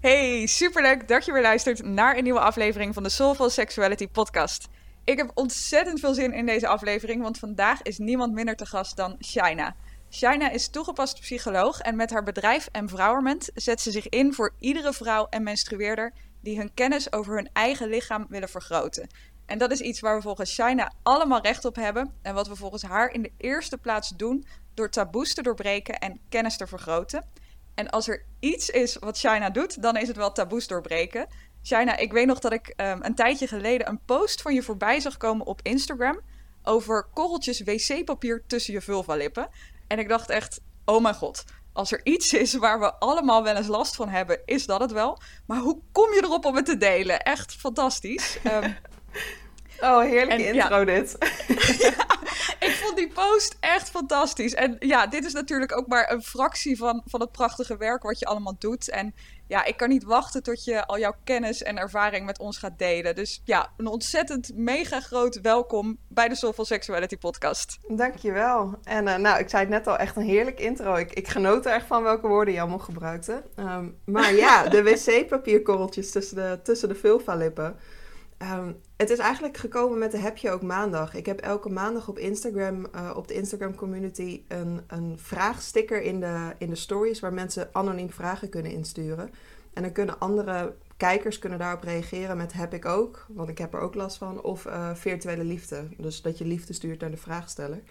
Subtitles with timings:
[0.00, 4.68] Hey, superleuk dat je weer luistert naar een nieuwe aflevering van de Soulful Sexuality podcast.
[5.04, 8.96] Ik heb ontzettend veel zin in deze aflevering, want vandaag is niemand minder te gast
[8.96, 9.76] dan Shaina.
[10.10, 14.92] Shaina is toegepast psycholoog en met haar bedrijf Empowerment zet ze zich in voor iedere
[14.92, 19.08] vrouw en menstrueerder die hun kennis over hun eigen lichaam willen vergroten.
[19.46, 22.56] En dat is iets waar we volgens Shaina allemaal recht op hebben en wat we
[22.56, 24.44] volgens haar in de eerste plaats doen
[24.74, 27.24] door taboes te doorbreken en kennis te vergroten.
[27.74, 31.26] En als er iets is wat China doet, dan is het wel taboes doorbreken.
[31.62, 35.00] China, ik weet nog dat ik um, een tijdje geleden een post van je voorbij
[35.00, 36.20] zag komen op Instagram
[36.62, 39.48] over korreltjes wc-papier tussen je vulvalippen.
[39.86, 43.56] En ik dacht echt, oh mijn god, als er iets is waar we allemaal wel
[43.56, 45.20] eens last van hebben, is dat het wel.
[45.46, 47.20] Maar hoe kom je erop om het te delen?
[47.20, 48.38] Echt fantastisch.
[48.44, 48.76] Um,
[49.80, 51.16] Oh, heerlijke intro dit.
[52.66, 54.54] ik vond die post echt fantastisch.
[54.54, 58.18] En ja, dit is natuurlijk ook maar een fractie van, van het prachtige werk wat
[58.18, 58.90] je allemaal doet.
[58.90, 59.14] En
[59.46, 62.78] ja, ik kan niet wachten tot je al jouw kennis en ervaring met ons gaat
[62.78, 63.14] delen.
[63.14, 67.78] Dus ja, een ontzettend mega groot welkom bij de Soulful Sexuality podcast.
[67.88, 68.74] Dankjewel.
[68.84, 70.94] En uh, nou, ik zei het net al, echt een heerlijk intro.
[70.94, 73.42] Ik, ik genoot er echt van welke woorden je allemaal gebruikte.
[73.56, 77.76] Um, maar ja, de wc-papierkorreltjes tussen de, tussen de vulva-lippen.
[78.42, 81.14] Um, het is eigenlijk gekomen met de Heb je ook maandag.
[81.14, 86.20] Ik heb elke maandag op Instagram, uh, op de Instagram community, een, een vraagsticker in
[86.20, 89.30] de, in de stories waar mensen anoniem vragen kunnen insturen.
[89.72, 93.74] En dan kunnen andere kijkers kunnen daarop reageren met heb ik ook, want ik heb
[93.74, 95.88] er ook last van, of uh, virtuele liefde.
[95.96, 97.82] Dus dat je liefde stuurt naar de vraagsteller.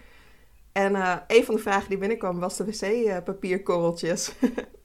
[0.72, 4.32] En uh, een van de vragen die binnenkwam was de wc-papierkorreltjes.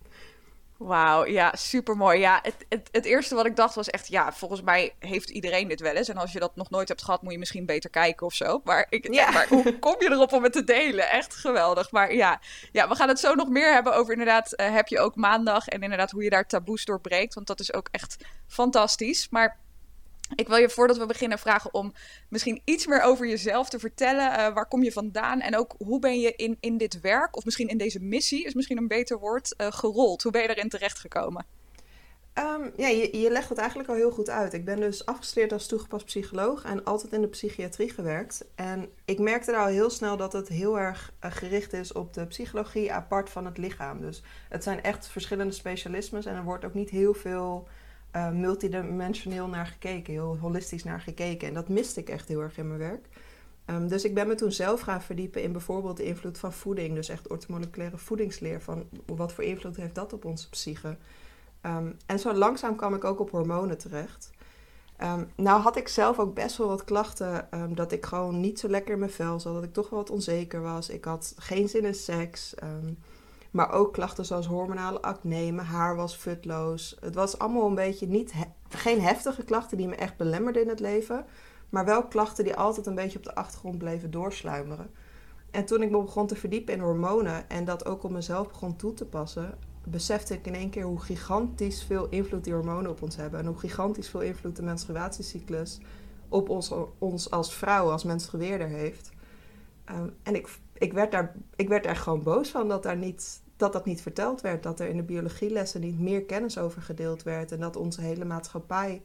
[0.77, 2.19] Wauw, ja, super mooi.
[2.19, 5.67] Ja, het, het, het, eerste wat ik dacht was echt, ja, volgens mij heeft iedereen
[5.67, 6.09] dit wel eens.
[6.09, 8.61] En als je dat nog nooit hebt gehad, moet je misschien beter kijken of zo.
[8.63, 9.31] Maar, ik, ja.
[9.31, 11.09] maar hoe kom je erop om het te delen?
[11.09, 11.91] Echt geweldig.
[11.91, 12.39] Maar ja,
[12.71, 15.67] ja we gaan het zo nog meer hebben over inderdaad, uh, heb je ook maandag
[15.67, 17.33] en inderdaad hoe je daar taboes doorbreekt.
[17.33, 19.29] Want dat is ook echt fantastisch.
[19.29, 19.57] Maar
[20.35, 21.93] ik wil je voordat we beginnen vragen om
[22.29, 24.31] misschien iets meer over jezelf te vertellen.
[24.31, 25.39] Uh, waar kom je vandaan?
[25.41, 28.53] En ook hoe ben je in, in dit werk, of misschien in deze missie, is
[28.53, 30.23] misschien een beter woord, uh, gerold?
[30.23, 31.45] Hoe ben je erin terechtgekomen?
[32.39, 34.53] Um, ja, je, je legt het eigenlijk al heel goed uit.
[34.53, 38.45] Ik ben dus afgestudeerd als toegepast psycholoog en altijd in de psychiatrie gewerkt.
[38.55, 42.25] En ik merkte al heel snel dat het heel erg uh, gericht is op de
[42.25, 44.01] psychologie apart van het lichaam.
[44.01, 47.67] Dus het zijn echt verschillende specialismes en er wordt ook niet heel veel
[48.15, 51.47] uh, multidimensioneel naar gekeken, heel holistisch naar gekeken.
[51.47, 53.07] En dat miste ik echt heel erg in mijn werk.
[53.65, 56.95] Um, dus ik ben me toen zelf gaan verdiepen in bijvoorbeeld de invloed van voeding.
[56.95, 58.61] Dus echt ortomoleculaire voedingsleer.
[58.61, 60.97] Van wat voor invloed heeft dat op onze psyche?
[61.61, 64.29] Um, en zo langzaam kwam ik ook op hormonen terecht.
[65.03, 67.47] Um, nou had ik zelf ook best wel wat klachten.
[67.73, 69.53] dat ik gewoon niet zo lekker in mijn vel zat.
[69.53, 70.89] Dat ik toch wel wat onzeker was.
[70.89, 72.53] Ik had geen zin in seks.
[73.55, 76.97] Maar ook klachten zoals hormonale acne, mijn haar was futloos.
[76.99, 78.33] Het was allemaal een beetje niet
[78.69, 81.25] geen heftige klachten die me echt belemmerden in het leven.
[81.69, 84.89] Maar wel klachten die altijd een beetje op de achtergrond bleven doorsluimeren.
[85.51, 88.75] En toen ik me begon te verdiepen in hormonen en dat ook op mezelf begon
[88.75, 93.01] toe te passen, besefte ik in één keer hoe gigantisch veel invloed die hormonen op
[93.01, 93.39] ons hebben.
[93.39, 95.79] En hoe gigantisch veel invloed de menstruatiecyclus
[96.29, 99.09] op ons, ons als vrouw, als menstrueerder heeft.
[99.91, 103.43] Um, en ik, ik, werd daar, ik werd er gewoon boos van dat daar niet
[103.57, 104.63] dat dat niet verteld werd.
[104.63, 107.51] Dat er in de biologielessen niet meer kennis over gedeeld werd.
[107.51, 109.01] En dat onze hele maatschappij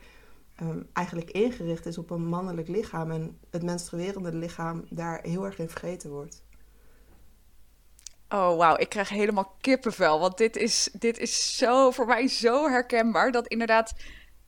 [0.63, 3.11] um, eigenlijk ingericht is op een mannelijk lichaam.
[3.11, 6.43] En het menstruerende lichaam daar heel erg in vergeten wordt.
[8.29, 8.77] Oh, wauw.
[8.77, 10.21] Ik krijg helemaal kippenvel.
[10.21, 13.33] Want dit is, dit is zo, voor mij zo herkenbaar.
[13.33, 13.93] Dat inderdaad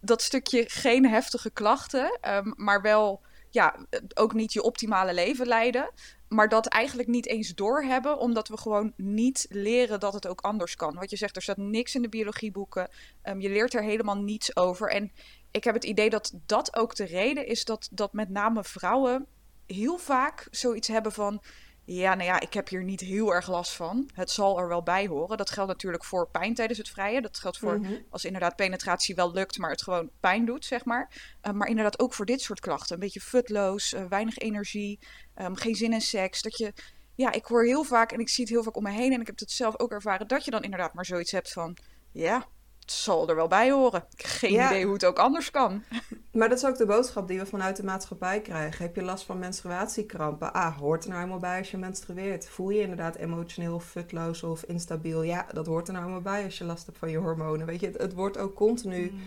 [0.00, 3.20] dat stukje geen heftige klachten, um, maar wel
[3.50, 3.76] ja,
[4.14, 5.90] ook niet je optimale leven leiden
[6.32, 10.76] maar dat eigenlijk niet eens doorhebben, omdat we gewoon niet leren dat het ook anders
[10.76, 10.94] kan.
[10.94, 12.88] Wat je zegt, er staat niks in de biologieboeken.
[13.24, 14.90] Um, je leert er helemaal niets over.
[14.90, 15.12] En
[15.50, 19.26] ik heb het idee dat dat ook de reden is dat, dat met name vrouwen
[19.66, 21.42] heel vaak zoiets hebben van
[21.84, 24.10] ja, nou ja, ik heb hier niet heel erg last van.
[24.14, 25.36] Het zal er wel bij horen.
[25.36, 27.22] Dat geldt natuurlijk voor pijn tijdens het vrijen.
[27.22, 27.92] Dat geldt voor mhm.
[28.10, 31.10] als inderdaad penetratie wel lukt, maar het gewoon pijn doet, zeg maar.
[31.42, 32.94] Uh, maar inderdaad ook voor dit soort klachten.
[32.94, 34.98] Een beetje futloos, uh, weinig energie,
[35.36, 36.42] um, geen zin in seks.
[36.42, 36.72] Dat je,
[37.14, 39.20] ja, ik hoor heel vaak en ik zie het heel vaak om me heen en
[39.20, 41.76] ik heb het zelf ook ervaren, dat je dan inderdaad maar zoiets hebt van,
[42.12, 42.46] ja,
[42.92, 44.04] zal er wel bij horen.
[44.16, 45.82] Geen idee hoe het ook anders kan.
[46.32, 48.84] Maar dat is ook de boodschap die we vanuit de maatschappij krijgen.
[48.84, 50.52] Heb je last van menstruatiekrampen?
[50.52, 52.48] Ah, hoort er nou helemaal bij als je menstrueert?
[52.48, 55.22] Voel je, je inderdaad emotioneel futloos of instabiel?
[55.22, 57.66] Ja, dat hoort er nou helemaal bij als je last hebt van je hormonen.
[57.66, 59.20] Weet je, het, het wordt ook continu, mm.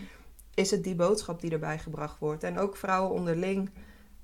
[0.54, 2.42] is het die boodschap die erbij gebracht wordt.
[2.42, 3.70] En ook vrouwen onderling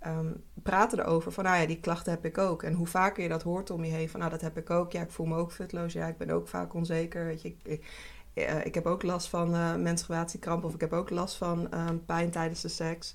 [0.06, 2.62] um, praten erover van, nou ja, die klachten heb ik ook.
[2.62, 4.92] En hoe vaker je dat hoort om je heen, van, nou, dat heb ik ook.
[4.92, 5.92] Ja, ik voel me ook futloos.
[5.92, 7.24] Ja, ik ben ook vaak onzeker.
[7.24, 7.86] Weet je, ik,
[8.34, 11.88] uh, ik heb ook last van uh, menstruatiekramp of ik heb ook last van uh,
[12.06, 13.14] pijn tijdens de seks.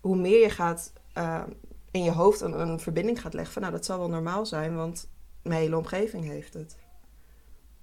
[0.00, 1.48] Hoe meer je gaat ehm,
[1.90, 4.76] in je hoofd een, een, verbinding gaat leggen van nou dat zal wel normaal zijn,
[4.76, 5.08] want
[5.42, 6.76] mijn hele omgeving heeft het.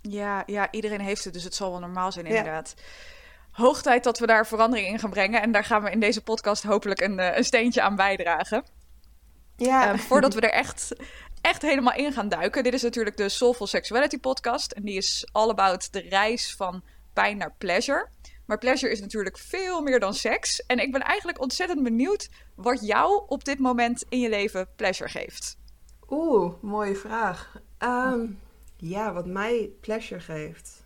[0.01, 2.73] Ja, ja, iedereen heeft het, dus het zal wel normaal zijn inderdaad.
[2.75, 2.83] Ja.
[3.51, 6.23] Hoog tijd dat we daar verandering in gaan brengen en daar gaan we in deze
[6.23, 8.63] podcast hopelijk een, eh, een steentje aan bijdragen.
[9.55, 9.87] Ja.
[9.87, 10.95] Ehm, voordat we er echt
[11.41, 12.63] echt helemaal in gaan duiken.
[12.63, 14.71] Dit is natuurlijk de Soulful Sexuality podcast.
[14.71, 18.09] En die is all about de reis van pijn naar pleasure.
[18.45, 20.65] Maar pleasure is natuurlijk veel meer dan seks.
[20.65, 25.09] En ik ben eigenlijk ontzettend benieuwd wat jou op dit moment in je leven pleasure
[25.09, 25.57] geeft.
[26.09, 27.61] Oeh, mooie vraag.
[27.77, 28.25] Ehm,
[28.75, 30.76] ja, wat mij pleasure geeft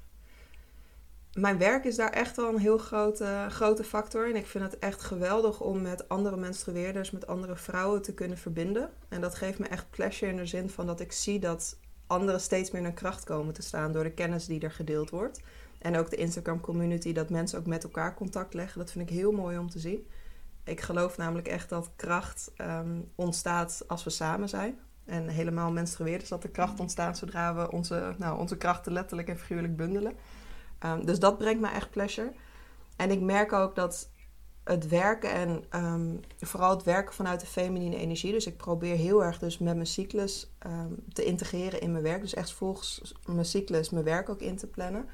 [1.33, 4.29] mijn werk is daar echt wel een heel grote, grote factor.
[4.29, 8.37] En ik vind het echt geweldig om met andere menstrueerders, met andere vrouwen te kunnen
[8.37, 8.89] verbinden.
[9.09, 12.41] En dat geeft me echt pleasure in de zin van dat ik zie dat anderen
[12.41, 15.41] steeds meer in kracht komen te staan door de kennis die er gedeeld wordt.
[15.79, 18.79] En ook de Instagram community, dat mensen ook met elkaar contact leggen.
[18.79, 20.07] Dat vind ik heel mooi om te zien.
[20.63, 24.79] Ik geloof namelijk echt dat kracht ehm, ontstaat als we samen zijn.
[25.05, 29.37] En helemaal menstrueerders dat de kracht ontstaat zodra we onze, nou, onze krachten letterlijk en
[29.37, 30.13] figuurlijk bundelen.
[30.81, 32.33] Ehm, dus dat brengt me echt pleasure.
[32.95, 34.09] En ik merk ook dat
[34.63, 38.31] het werken en ehm, vooral het werken vanuit de feminine energie.
[38.31, 42.21] Dus ik probeer heel erg dus met mijn cyclus ehm, te integreren in mijn werk.
[42.21, 45.05] Dus echt volgens mijn cyclus mijn werk ook in te plannen.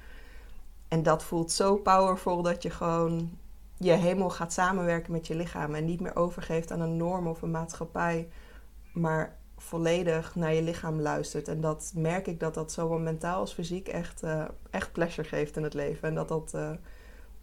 [0.87, 3.37] En dat voelt zo powerful dat je gewoon
[3.77, 5.75] je helemaal gaat samenwerken met je lichaam.
[5.75, 8.29] En niet meer overgeeft aan een norm of een maatschappij.
[8.93, 11.47] Maar volledig naar je lichaam luistert.
[11.47, 15.57] En dat merk ik dat dat zowel mentaal als fysiek echt, uh, echt pleasure geeft
[15.57, 16.07] in het leven.
[16.07, 16.71] En dat dat uh,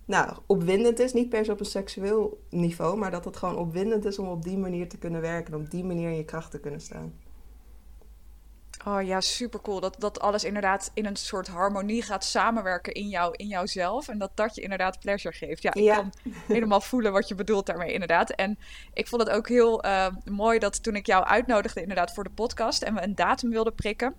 [0.04, 4.04] nou, opwindend is, niet per se op een seksueel niveau, maar dat het gewoon opwindend
[4.04, 6.50] is om op die manier te kunnen werken en op die manier in je kracht
[6.50, 7.14] te kunnen staan.
[8.86, 9.80] Oh ja, super cool.
[9.80, 14.08] Dat, dat alles inderdaad in een soort harmonie gaat samenwerken in, jou, in jouzelf.
[14.08, 15.62] En dat dat je inderdaad pleasure geeft.
[15.62, 16.12] Ja, ik kan
[16.46, 18.30] helemaal voelen wat je bedoelt daarmee, inderdaad.
[18.30, 18.58] En
[18.92, 22.30] ik vond het ook heel uh, mooi dat toen ik jou uitnodigde, inderdaad, voor de
[22.30, 24.14] podcast en we een datum wilden prikken.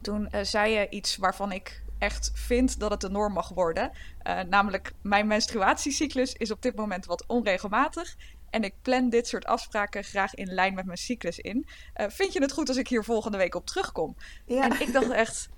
[0.00, 3.90] Toen uh, zei je iets waarvan ik echt vind dat het de norm mag worden.
[4.26, 8.16] Uh, namelijk, mijn menstruatiecyclus is op dit moment wat onregelmatig.
[8.50, 11.66] En ik plan dit soort afspraken graag in lijn met mijn cyclus in.
[11.96, 14.16] Uh, vind je het goed als ik hier volgende week op terugkom?
[14.46, 14.62] Ja.
[14.62, 15.48] En ik dacht echt,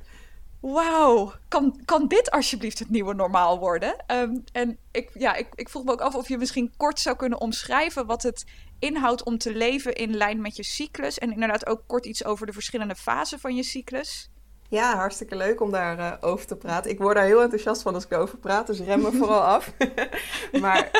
[0.61, 4.05] wauw, kan, kan dit alsjeblieft het nieuwe normaal worden?
[4.07, 7.17] Um, en ik, ja, ik, ik vroeg me ook af of je misschien kort zou
[7.17, 8.45] kunnen omschrijven wat het
[8.79, 11.19] inhoudt om te leven in lijn met je cyclus.
[11.19, 14.31] En inderdaad ook kort iets over de verschillende fasen van je cyclus.
[14.71, 16.91] Ja, hartstikke leuk om daarover uh, over te praten.
[16.91, 19.73] Ik word daar heel enthousiast van als ik over praat, dus rem me vooral af.
[20.61, 20.91] maar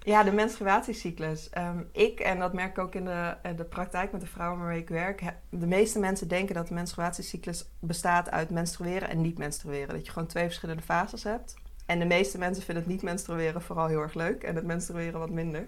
[0.00, 1.50] ja, de menstruatiecyclus.
[1.58, 4.58] Um, ik, en dat merk ik ook in de, eh, de praktijk met de vrouwen
[4.58, 9.38] waarmee ik werk, de meeste mensen denken dat de menstruatiecyclus bestaat uit menstrueren en niet
[9.38, 9.94] menstrueren.
[9.94, 11.54] Dat je gewoon twee verschillende fases hebt.
[11.86, 15.18] En de meeste mensen vinden het niet menstrueren vooral heel erg leuk en het menstrueren
[15.18, 15.66] wat minder.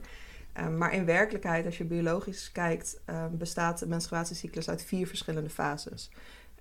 [0.61, 5.51] Um, maar in werkelijkheid, als je biologisch kijkt, um, bestaat de menstruatiecyclus uit vier verschillende
[5.51, 6.11] fases.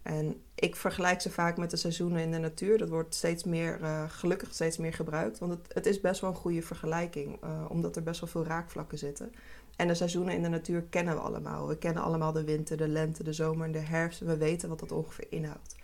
[0.02, 2.78] En ik vergelijk ze vaak met de seizoenen in de natuur.
[2.78, 5.40] Dat wordt steeds meer, uh, gelukkig steeds meer gebruikt.
[5.40, 8.46] Want het, het, is best wel een goede vergelijking, uh, omdat er best wel veel
[8.46, 9.32] raakvlakken zitten.
[9.76, 11.68] En de seizoenen in de natuur kennen we allemaal.
[11.68, 14.20] We kennen allemaal de winter, de lente, de zomer en de herfst.
[14.20, 15.76] We weten wat dat ongeveer inhoudt.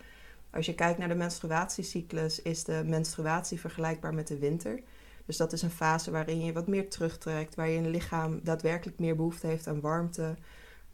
[0.49, 4.79] Als je kijkt naar de menstruatiecyclus, is de menstruatie vergelijkbaar met de winter.
[5.25, 9.15] Dus dat is een fase waarin je wat meer terugtrekt, waar je lichaam daadwerkelijk meer
[9.15, 10.35] behoefte heeft aan warmte.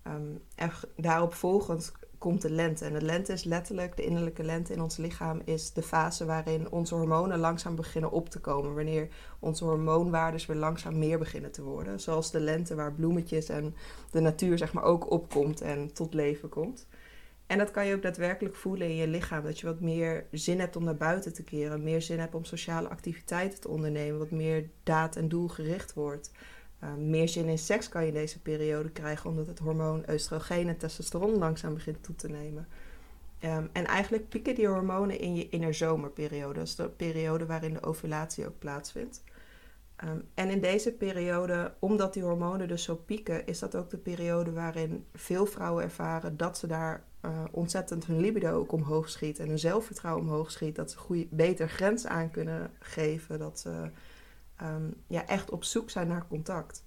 [0.07, 2.85] Um, en daarop volgend komt de lente.
[2.85, 6.71] En de lente is letterlijk, de innerlijke lente in ons lichaam, is de fase waarin
[6.71, 8.75] onze hormonen langzaam beginnen op te komen.
[8.75, 9.07] Wanneer
[9.39, 11.99] onze hormoonwaardes weer langzaam meer beginnen te worden.
[11.99, 13.75] Zoals de lente waar bloemetjes en
[14.11, 16.87] de natuur zeg maar ook opkomt en tot leven komt.
[17.47, 19.43] En dat kan je ook daadwerkelijk voelen in je lichaam.
[19.43, 21.83] Dat je wat meer zin hebt om naar buiten te keren.
[21.83, 24.19] Meer zin hebt om sociale activiteiten te ondernemen.
[24.19, 26.31] Wat meer daad- en doelgericht wordt.
[26.83, 30.67] Uh, meer zin in seks kan je in deze periode krijgen, omdat het hormoon oestrogeen
[30.67, 32.67] en testosteron langzaam begint toe te nemen.
[33.43, 36.53] Um, en eigenlijk pieken die hormonen in je innerzomerperiode.
[36.53, 39.23] Dat is de periode waarin de ovulatie ook plaatsvindt.
[40.03, 43.97] Um, en in deze periode, omdat die hormonen dus zo pieken, is dat ook de
[43.97, 49.39] periode waarin veel vrouwen ervaren dat ze daar uh, ontzettend hun libido ook omhoog schiet
[49.39, 50.75] en hun zelfvertrouwen omhoog schiet.
[50.75, 53.39] Dat ze goeie, beter grens aan kunnen geven.
[53.39, 53.89] Dat ze
[54.61, 56.83] ehm, ja, echt op zoek zijn naar contact.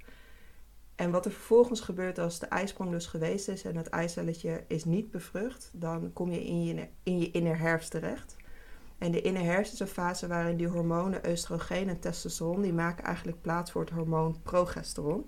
[0.95, 4.85] En wat er vervolgens gebeurt als de ijsprong dus geweest is en het eicelletje is
[4.85, 8.37] niet bevrucht, dan kom je in je, in je innerherfst terecht.
[8.99, 13.40] En de innerherfst is een fase waarin die hormonen oestrogeen en testosteron, die maken eigenlijk
[13.40, 15.26] plaats voor het hormoon progesteron.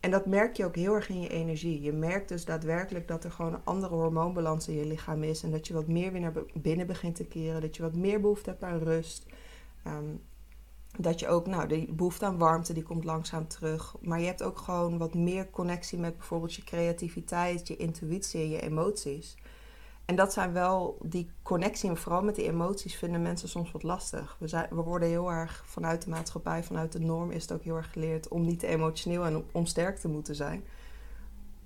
[0.00, 1.80] En dat merk je ook heel erg in je energie.
[1.80, 5.42] Je merkt dus daadwerkelijk dat er gewoon een andere hormoonbalans in je lichaam is.
[5.42, 7.60] En dat je wat meer weer naar binnen begint te keren.
[7.60, 9.26] Dat je wat meer behoefte hebt aan rust.
[9.82, 10.04] Ehm,
[10.98, 13.96] dat je ook, nou, de behoefte aan warmte, die komt langzaam terug.
[14.00, 18.50] Maar je hebt ook gewoon wat meer connectie met bijvoorbeeld je creativiteit, je intuïtie en
[18.50, 19.36] je emoties.
[20.04, 23.82] En dat zijn wel die connectie, en vooral met die emoties, vinden mensen soms wat
[23.82, 24.36] lastig.
[24.38, 27.62] We, zijn, we worden heel erg vanuit de maatschappij, vanuit de norm, is het ook
[27.62, 30.64] heel erg geleerd om niet te emotioneel en om sterk te moeten zijn.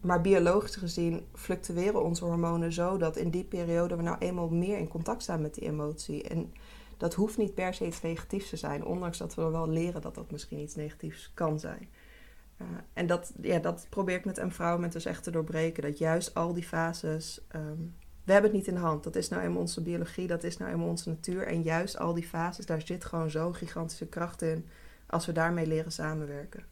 [0.01, 4.79] Maar biologisch gezien fluctueren onze hormonen zo dat in die periode we nou eenmaal meer
[4.79, 6.23] in contact staan met die emotie.
[6.23, 6.53] En
[7.00, 10.14] dat hoeft niet per se iets negatiefs te zijn, ondanks dat we wel leren dat
[10.14, 11.88] dat misschien iets negatiefs kan zijn.
[12.62, 15.83] Uh, en dat, ja, dat probeer ik met empowerment dus echt te doorbreken.
[15.83, 19.04] Dat juist al die fases um, we hebben het niet in de hand.
[19.04, 21.47] Dat is nou eenmaal onze biologie, dat is nou eenmaal onze natuur.
[21.47, 24.66] En juist al die fases, daar zit gewoon zo'n gigantische kracht in
[25.07, 26.64] als we daarmee leren samenwerken.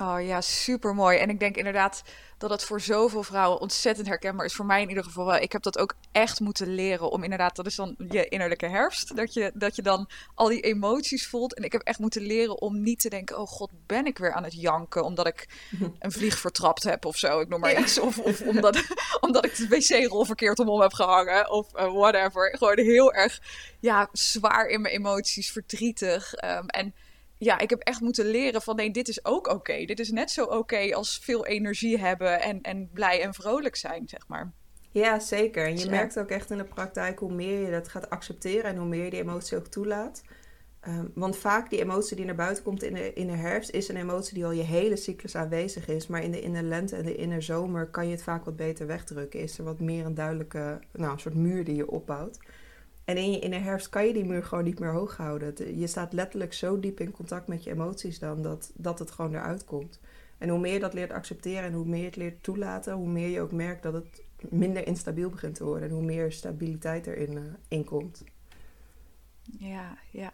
[0.00, 1.18] Oh ja, super mooi.
[1.18, 2.02] En ik denk inderdaad
[2.38, 4.54] dat het voor zoveel vrouwen ontzettend herkenbaar is.
[4.54, 5.36] Voor mij in ieder geval wel.
[5.36, 9.16] Ik heb dat ook echt moeten leren om inderdaad, dat is dan je innerlijke herfst.
[9.16, 11.54] Dat je, dat je dan al die emoties voelt.
[11.54, 14.32] En ik heb echt moeten leren om niet te denken: oh god, ben ik weer
[14.32, 15.48] aan het janken omdat ik
[15.98, 17.40] een vlieg vertrapt heb of zo.
[17.40, 17.98] Ik noem maar iets.
[17.98, 18.82] Of, of omdat,
[19.20, 21.50] omdat ik de wc-rol verkeerd om heb gehangen.
[21.50, 22.56] Of uh, whatever.
[22.56, 23.40] Gewoon heel erg
[23.80, 26.32] ja, zwaar in mijn emoties, verdrietig.
[26.44, 26.94] Um, en
[27.38, 29.84] ja, ik heb echt moeten leren van nee, dit is ook oké.
[29.84, 34.08] Dit is net zo oké als veel energie hebben en, en blij en vrolijk zijn,
[34.08, 34.52] zeg maar.
[34.90, 35.66] Ja, zeker.
[35.66, 38.76] En je merkt ook echt in de praktijk hoe meer je dat gaat accepteren en
[38.76, 40.22] hoe meer je die emotie ook toelaat.
[40.80, 43.88] Ehm, want vaak die emotie die naar buiten komt in de, in de herfst is
[43.88, 46.06] een emotie die al je hele cyclus aanwezig is.
[46.06, 48.44] Maar in de, in de lente en de in de zomer kan je het vaak
[48.44, 49.40] wat beter wegdrukken.
[49.40, 52.38] Is er wat meer een duidelijke, nou, een soort muur die je opbouwt.
[53.08, 55.78] En in, in de herfst kan je die muur gewoon niet meer hoog houden.
[55.78, 59.34] Je staat letterlijk zo diep in contact met je emoties dan dat, dat het gewoon
[59.34, 60.00] eruit komt.
[60.38, 63.08] En hoe meer je dat leert accepteren en hoe meer je het leert toelaten, hoe
[63.08, 65.88] meer je ook merkt dat het minder instabiel begint te worden.
[65.88, 68.24] En hoe meer stabiliteit erin uh, komt.
[69.58, 70.32] Ja, ja.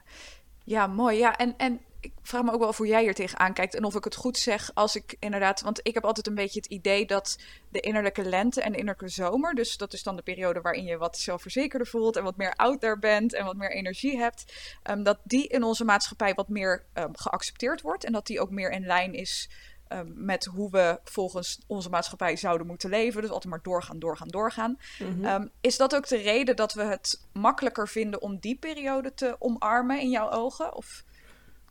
[0.65, 1.19] Ja, mooi.
[1.19, 3.85] Ja, en, en ik vraag me ook wel of hoe jij hier tegenaan kijkt en
[3.85, 6.71] of ik het goed zeg als ik inderdaad, want ik heb altijd een beetje het
[6.71, 10.61] idee dat de innerlijke lente en de innerlijke zomer, dus dat is dan de periode
[10.61, 14.19] waarin je wat zelfverzekerder voelt en wat meer out there bent en wat meer energie
[14.19, 14.55] hebt,
[14.91, 18.51] um, dat die in onze maatschappij wat meer um, geaccepteerd wordt en dat die ook
[18.51, 19.51] meer in lijn is
[19.89, 23.21] um, met hoe we volgens onze maatschappij zouden moeten leven.
[23.21, 24.79] Dus altijd maar doorgaan, doorgaan, doorgaan.
[24.99, 29.37] Mm is dat ook de reden dat we het makkelijker vinden om die periode te
[29.39, 30.75] omarmen in jouw ogen?
[30.75, 31.05] Of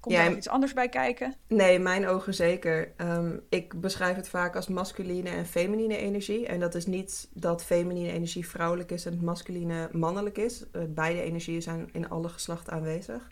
[0.03, 1.35] Komt er nog iets anders bij kijken?
[1.47, 2.91] Nee, mijn ogen zeker.
[2.97, 6.47] Um, ik beschrijf het vaak als masculine en feminine energie.
[6.47, 10.65] En dat is niet dat feminine energie vrouwelijk is en masculine mannelijk is.
[10.71, 13.27] Uh, beide energieën zijn in alle geslachten aanwezig.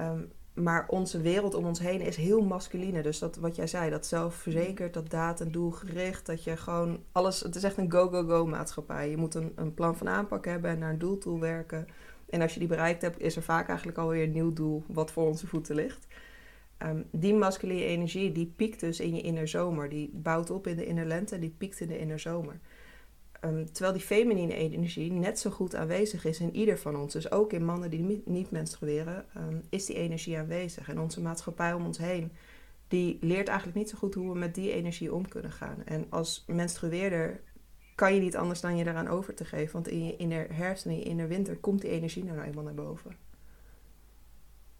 [0.00, 3.02] Um, maar onze wereld om ons heen is heel masculine.
[3.02, 6.26] Dus dat wat jij zei, dat zelfverzekerd, dat daad- en doelgericht.
[6.26, 7.40] Dat je gewoon alles.
[7.40, 9.10] Het is echt een go-go-go maatschappij.
[9.10, 11.86] Je moet een, een plan van aanpak hebben en naar een doel toe werken.
[12.30, 15.10] En als je die bereikt hebt, is er vaak eigenlijk alweer een nieuw doel wat
[15.10, 16.06] voor onze voeten ligt.
[16.78, 19.88] Um, die masculine energie, die piekt dus in je innerzomer.
[19.88, 22.58] Die bouwt op in de innerlente en die piekt in de innerzomer.
[23.44, 27.12] Um, terwijl die feminine energie net zo goed aanwezig is in ieder van ons.
[27.12, 30.88] Dus ook in mannen die niet menstrueren, um, is die energie aanwezig.
[30.88, 32.32] En onze maatschappij om ons heen,
[32.88, 35.82] die leert eigenlijk niet zo goed hoe we met die energie om kunnen gaan.
[35.84, 37.40] En als menstrueerder
[37.96, 39.72] kan je niet anders dan je daaraan over te geven.
[39.72, 42.74] Want in je inner herfst en in je winter komt die energie nou eenmaal naar
[42.74, 43.16] boven.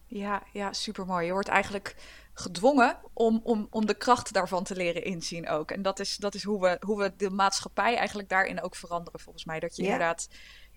[0.06, 1.26] Ja, ja, supermooi.
[1.26, 1.96] Je wordt eigenlijk
[2.32, 5.70] gedwongen om, om, om de kracht daarvan te leren inzien ook.
[5.70, 9.20] En dat is, dat is hoe, we, hoe we de maatschappij eigenlijk daarin ook veranderen,
[9.20, 9.60] volgens mij.
[9.60, 10.28] Dat je inderdaad,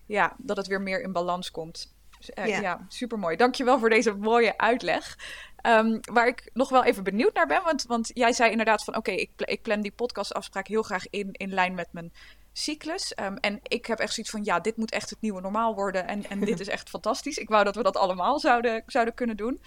[0.06, 1.94] ja, dat het weer meer in balans komt.
[2.38, 2.60] Uh, ja.
[2.60, 3.36] ja, supermooi.
[3.36, 5.18] Dankjewel voor deze mooie uitleg.
[5.66, 7.62] Um, waar ik nog wel even benieuwd naar ben.
[7.64, 11.10] Want, want jij zei inderdaad van oké, okay, ik, ik plan die podcastafspraak heel graag
[11.10, 12.12] in, in lijn met mijn
[12.52, 13.12] cyclus.
[13.20, 16.06] Um, en ik heb echt zoiets van ja, dit moet echt het nieuwe normaal worden.
[16.06, 17.38] En, en dit is echt fantastisch.
[17.38, 19.60] Ik wou dat we dat allemaal zouden, zouden kunnen doen.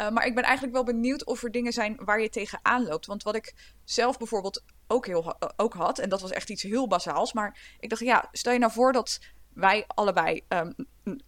[0.00, 3.06] Uh, maar ik ben eigenlijk wel benieuwd of er dingen zijn waar je tegenaan loopt.
[3.06, 6.88] Want wat ik zelf bijvoorbeeld ook, heel, ook had, en dat was echt iets heel
[6.88, 7.32] bazaals.
[7.32, 9.20] Maar ik dacht, ja, stel je nou voor dat
[9.54, 10.74] wij allebei um,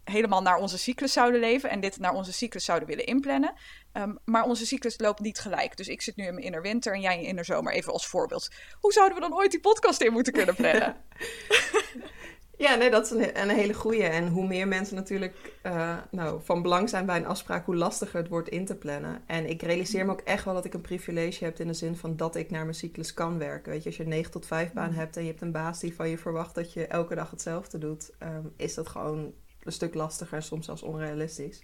[0.03, 3.53] helemaal naar onze cyclus zouden leven en dit naar onze cyclus zouden willen inplannen.
[3.93, 5.77] Um, maar onze cyclus loopt niet gelijk.
[5.77, 8.49] Dus ik zit nu in mijn innerwinter en jij in innerzomer, even als voorbeeld.
[8.79, 10.95] Hoe zouden we dan ooit die podcast in moeten kunnen plannen?
[12.57, 14.03] Ja, nee, dat is een, een hele goede.
[14.03, 18.19] En hoe meer mensen natuurlijk uh, nou, van belang zijn bij een afspraak, hoe lastiger
[18.19, 19.21] het wordt in te plannen.
[19.25, 21.95] En ik realiseer me ook echt wel dat ik een privilege heb in de zin
[21.95, 23.71] van dat ik naar mijn cyclus kan werken.
[23.71, 24.95] Weet je, als je een 9 tot 5 baan mm.
[24.95, 27.77] hebt en je hebt een baas die van je verwacht dat je elke dag hetzelfde
[27.77, 29.33] doet, um, is dat gewoon
[29.63, 31.63] een stuk lastiger en soms zelfs onrealistisch.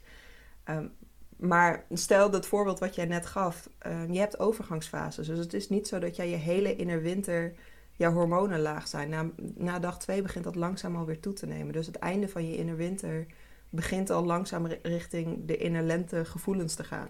[0.69, 0.91] Um,
[1.37, 5.27] maar stel dat voorbeeld wat jij net gaf, um, je hebt overgangsfases.
[5.27, 7.53] Dus het is niet zo dat jij je hele innerwinter
[7.99, 9.09] jouw hormonen laag zijn.
[9.09, 11.73] Na, na dag twee begint dat langzaam alweer toe te nemen.
[11.73, 13.25] Dus het einde van je innerwinter
[13.69, 17.07] begint al langzaam richting de innerlente gevoelens te gaan.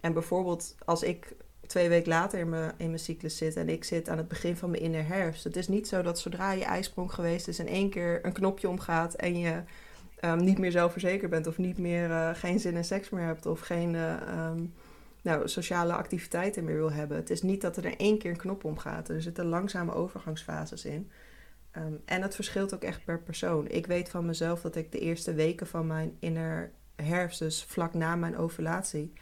[0.00, 1.36] En bijvoorbeeld als ik
[1.66, 4.56] twee weken later in mijn, in mijn cyclus zit en ik zit aan het begin
[4.56, 5.44] van mijn innerherfst.
[5.44, 8.68] Het is niet zo dat zodra je ijsprong geweest is in één keer een knopje
[8.68, 9.62] omgaat en je
[10.24, 13.46] um, niet meer zelfverzekerd bent of niet meer uh, geen zin in seks meer hebt
[13.46, 14.14] of geen uh,
[14.50, 14.72] um,
[15.24, 17.16] nou, sociale activiteiten meer wil hebben.
[17.16, 19.08] Het is niet dat er in één keer een knop omgaat.
[19.08, 21.10] Er zitten langzame overgangsfases in.
[21.76, 23.68] Um, en het verschilt ook echt per persoon.
[23.68, 27.94] Ik weet van mezelf dat ik de eerste weken van mijn inner herfst, dus vlak
[27.94, 29.12] na mijn ovulatie,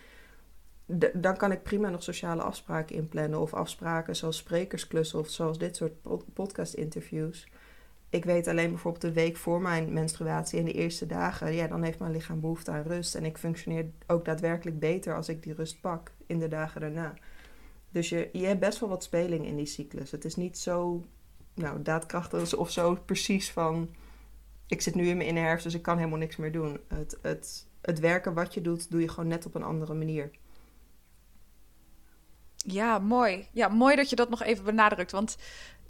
[1.12, 3.40] dan kan ik prima nog sociale afspraken inplannen.
[3.40, 5.92] Of afspraken zoals sprekersklussen of zoals dit soort
[6.32, 7.48] podcast-interviews
[8.12, 11.82] ik weet alleen bijvoorbeeld de week voor mijn menstruatie en de eerste dagen, ja, dan
[11.82, 13.14] heeft mijn lichaam behoefte aan rust.
[13.14, 17.14] En ik functioneer ook daadwerkelijk beter als ik die rust pak in de dagen daarna.
[17.90, 20.10] Dus je, je hebt best wel wat speling in die cyclus.
[20.10, 21.04] Het is niet zo
[21.54, 23.88] nou, daadkrachtig of zo precies van.
[24.66, 26.80] Ik zit nu in mijn herfst, dus ik kan helemaal niks meer doen.
[26.88, 30.30] Het, het, het werken wat je doet, doe je gewoon net op een andere manier.
[32.56, 33.48] Ja, mooi.
[33.52, 35.10] Ja, mooi dat je dat nog even benadrukt.
[35.10, 35.36] Want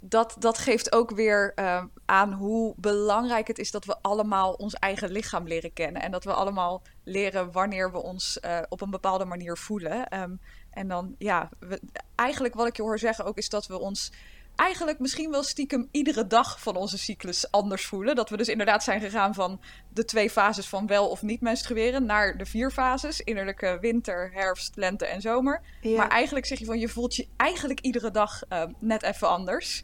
[0.05, 4.73] dat, dat geeft ook weer uh, aan hoe belangrijk het is dat we allemaal ons
[4.73, 6.01] eigen lichaam leren kennen.
[6.01, 10.21] En dat we allemaal leren wanneer we ons uh, op een bepaalde manier voelen.
[10.21, 10.39] Um,
[10.71, 11.81] en dan, ja, we,
[12.15, 14.11] eigenlijk wat ik je hoor zeggen ook is dat we ons
[14.55, 18.15] eigenlijk misschien wel stiekem iedere dag van onze cyclus anders voelen.
[18.15, 19.61] Dat we dus inderdaad zijn gegaan van
[19.93, 24.75] de twee fases van wel of niet menstrueren naar de vier fases: innerlijke winter, herfst,
[24.75, 25.61] lente en zomer.
[25.81, 25.97] Ja.
[25.97, 29.83] Maar eigenlijk zeg je van je voelt je eigenlijk iedere dag uh, net even anders.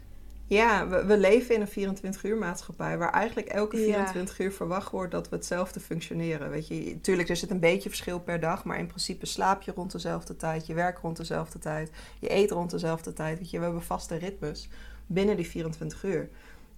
[0.50, 4.90] Ja, we, we, leven in een 24 uur maatschappij waar eigenlijk elke 24 uur verwacht
[4.90, 6.50] wordt dat we hetzelfde functioneren.
[6.50, 9.72] Weet je, tuurlijk er zit een beetje verschil per dag, maar in principe slaap je
[9.74, 13.38] rond dezelfde tijd, je werkt rond dezelfde tijd, je eet rond dezelfde tijd.
[13.38, 14.68] Weet je, we hebben vaste ritmes
[15.06, 16.28] binnen die 24 uur.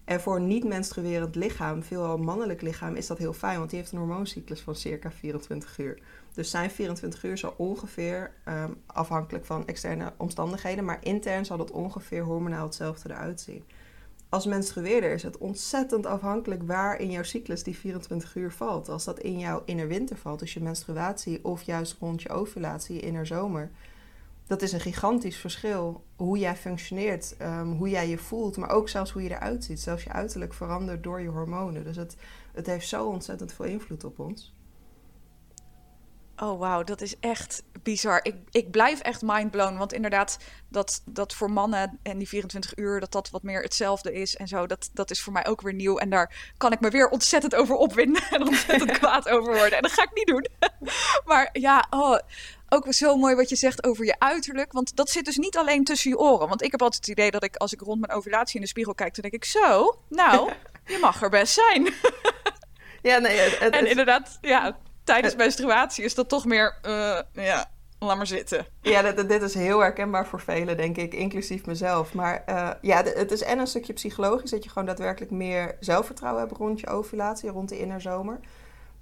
[0.04, 3.92] En voor een niet-menstruerend lichaam, veelal mannelijk lichaam, is dat heel fijn, want die heeft
[3.92, 5.98] een hormooncyclus van circa 24 uur.
[6.32, 11.70] Dus zijn 24 uur zal ongeveer, um, afhankelijk van externe omstandigheden, maar intern zal dat
[11.70, 13.64] ongeveer hormonaal hetzelfde eruit zien.
[14.28, 18.88] Als menstrueerder is het ontzettend afhankelijk waar in jouw cyclus die 24 uur valt.
[18.88, 23.26] Als dat in jouw innerwinter valt, dus je menstruatie, of juist rond je ovulatie, in
[23.26, 23.70] zomer.
[24.46, 28.88] Dat is een gigantisch verschil hoe jij functioneert, um, hoe jij je voelt, maar ook
[28.88, 29.80] zelfs hoe je eruit ziet.
[29.80, 31.84] Zelfs je uiterlijk verandert door je hormonen.
[31.84, 32.16] Dus het,
[32.52, 34.52] het heeft zo ontzettend veel invloed op ons.
[36.42, 38.20] Oh wauw, dat is echt bizar.
[38.22, 39.76] Ik, ik blijf echt mindblown.
[39.76, 44.12] Want inderdaad, dat, dat voor mannen en die 24 uur, dat dat wat meer hetzelfde
[44.12, 45.98] is en zo, dat, dat is voor mij ook weer nieuw.
[45.98, 49.76] En daar kan ik me weer ontzettend over opwinden en ontzettend kwaad over worden.
[49.76, 50.46] En dat ga ik niet doen.
[51.30, 52.18] maar ja, oh,
[52.68, 54.72] ook zo mooi wat je zegt over je uiterlijk.
[54.72, 56.48] Want dat zit dus niet alleen tussen je oren.
[56.48, 58.68] Want ik heb altijd het idee dat ik, als ik rond mijn ovulatie in de
[58.68, 60.52] spiegel kijk, dan denk ik zo, nou,
[60.86, 61.94] je mag er best zijn.
[63.02, 63.38] ja, nee.
[63.38, 68.66] Het, en inderdaad, ja, tijdens menstruatie is dat toch meer, uh, ja, laat maar zitten.
[68.80, 72.14] Ja, dit, dit, is heel herkenbaar voor velen, denk ik, inclusief mezelf.
[72.14, 76.42] Maar uh, ja, het is en een stukje psychologisch, dat je gewoon daadwerkelijk meer zelfvertrouwen
[76.42, 78.40] hebt rond je ovulatie, rond de innerzomer.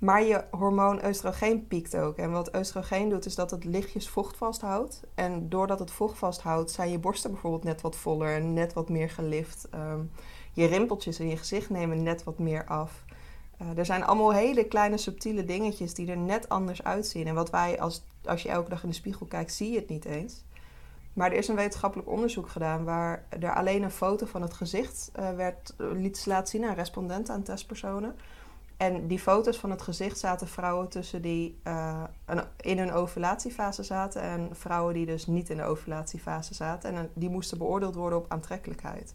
[0.01, 2.17] Maar je hormoon oestrogeen piekt ook.
[2.17, 5.01] En wat oestrogeen doet, is dat het lichtjes vocht vasthoudt.
[5.15, 8.89] En doordat het vocht vasthoudt, zijn je borsten bijvoorbeeld net wat voller en net wat
[8.89, 9.69] meer gelift.
[9.75, 10.11] Um,
[10.53, 13.05] je rimpeltjes in je gezicht nemen net wat meer af.
[13.63, 17.27] Uh, er zijn allemaal hele kleine subtiele dingetjes die er net anders uitzien.
[17.27, 19.89] En wat wij, als, als je elke dag in de spiegel kijkt, zie je het
[19.89, 20.45] niet eens.
[21.13, 25.11] Maar er is een wetenschappelijk onderzoek gedaan waar er alleen een foto van het gezicht
[25.19, 28.17] uh, werd, liet laten zien aan respondenten, aan testpersonen.
[28.77, 32.03] En die foto's van het gezicht zaten vrouwen tussen die uh,
[32.61, 36.95] in hun ovulatiefase zaten en vrouwen die dus niet in de ovulatiefase zaten.
[36.95, 39.15] En die moesten beoordeeld worden op aantrekkelijkheid.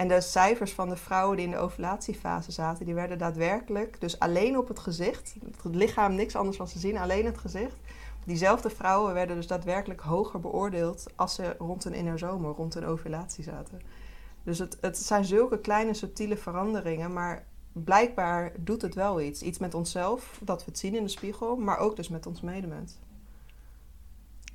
[0.00, 4.18] En de cijfers van de vrouwen die in de ovulatiefase zaten, die werden daadwerkelijk, dus
[4.18, 7.76] alleen op het gezicht, het lichaam niks anders was te zien, alleen het gezicht.
[8.24, 13.44] Diezelfde vrouwen werden dus daadwerkelijk hoger beoordeeld als ze rond een innerzomer, rond een ovulatie
[13.44, 13.80] zaten.
[14.42, 19.42] Dus het, het zijn zulke kleine subtiele veranderingen, maar blijkbaar doet het wel iets.
[19.42, 22.40] Iets met onszelf, dat we het zien in de spiegel, maar ook dus met ons
[22.40, 22.98] medemens.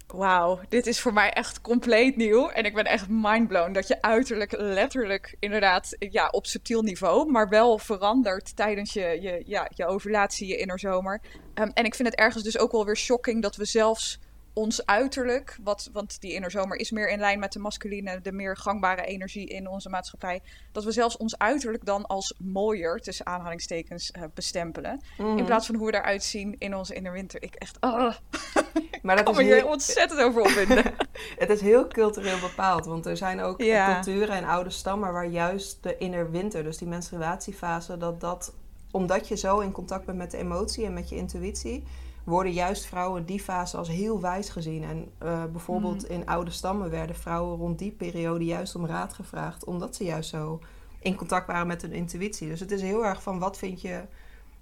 [0.07, 2.49] Wauw, dit is voor mij echt compleet nieuw.
[2.49, 7.49] En ik ben echt mindblown dat je uiterlijk letterlijk inderdaad ja, op subtiel niveau, maar
[7.49, 11.21] wel verandert tijdens je, je, ja, je ovulatie, je innerzomer.
[11.53, 14.19] Um, en ik vind het ergens dus ook wel weer shocking dat we zelfs
[14.55, 18.57] ons uiterlijk, wat, want die innerzomer is meer in lijn met de masculine, de meer
[18.57, 20.41] gangbare energie in onze maatschappij,
[20.71, 25.01] dat we zelfs ons uiterlijk dan als mooier, tussen aanhalingstekens, uh, bestempelen.
[25.17, 25.45] In mhm.
[25.45, 27.43] plaats van hoe we eruit zien in onze innerwinter.
[27.43, 28.13] Ik echt, oh.
[29.01, 30.83] Maar dat is hier ontzettend over opwinden.
[31.37, 35.83] het is heel cultureel bepaald, want er zijn ook culturen en oude stammen waar juist
[35.83, 38.53] de innerwinter, dus die menstruatiefase, dat dat,
[38.91, 41.83] omdat je zo in contact bent met de emotie en met je intuïtie,
[42.25, 44.83] worden juist vrouwen die fase als heel wijs gezien.
[44.83, 46.15] En uh, bijvoorbeeld mm.
[46.15, 50.29] in oude stammen werden vrouwen rond die periode juist om raad gevraagd, omdat ze juist
[50.29, 50.59] zo
[50.99, 52.47] in contact waren met hun intuïtie.
[52.47, 54.01] Dus het is heel erg van wat vind je,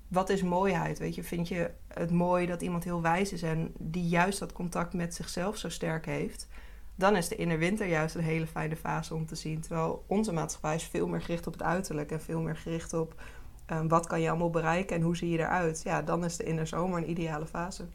[0.07, 0.99] wat is mooiheid?
[0.99, 4.53] Weet je, vind je het mooi dat iemand heel wijs is en die juist dat
[4.53, 6.47] contact met zichzelf zo sterk heeft?
[6.95, 9.61] Dan is de innerwinter juist een hele fijne fase om te zien.
[9.61, 13.21] Terwijl onze maatschappij is veel meer gericht op het uiterlijk en veel meer gericht op
[13.65, 15.81] Ehm, wat kan je allemaal bereiken en hoe zie je eruit?
[15.83, 17.87] Ja, dan is de innerzomer een ideale fase.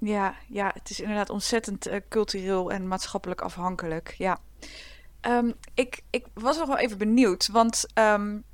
[0.00, 4.14] Ja, ja, het is inderdaad ontzettend uh, cultureel en maatschappelijk afhankelijk.
[4.18, 4.38] Ja.
[5.20, 8.44] Um, ik, ik was nog wel even benieuwd, want um,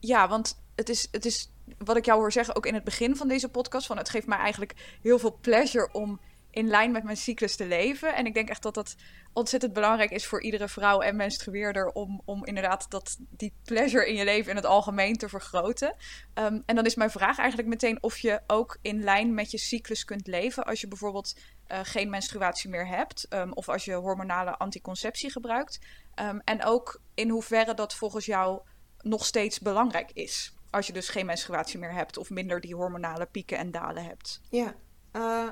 [0.00, 3.16] ja, want het is, het is wat ik jou hoor zeggen, ook in het begin
[3.16, 6.20] van deze podcast, van het geeft mij eigenlijk heel veel pleasure om
[6.56, 8.14] in lijn met mijn cyclus te leven.
[8.14, 8.96] En ik denk echt dat dat
[9.32, 14.14] ontzettend belangrijk is voor iedere vrouw en menstrueerder om, om inderdaad dat, die pleasure in
[14.14, 15.96] je leven in het algemeen te vergroten.
[16.34, 19.58] Um, en dan is mijn vraag eigenlijk meteen of je ook in lijn met je
[19.58, 21.38] cyclus kunt leven als je bijvoorbeeld
[21.68, 25.78] uh, geen menstruatie meer hebt um, of als je hormonale anticonceptie gebruikt.
[26.20, 28.60] Um, en ook in hoeverre dat volgens jou
[29.00, 30.54] nog steeds belangrijk is.
[30.70, 34.40] Als je dus geen menstruatie meer hebt of minder die hormonale pieken en dalen hebt.
[34.50, 34.74] Ja,
[35.12, 35.48] uh,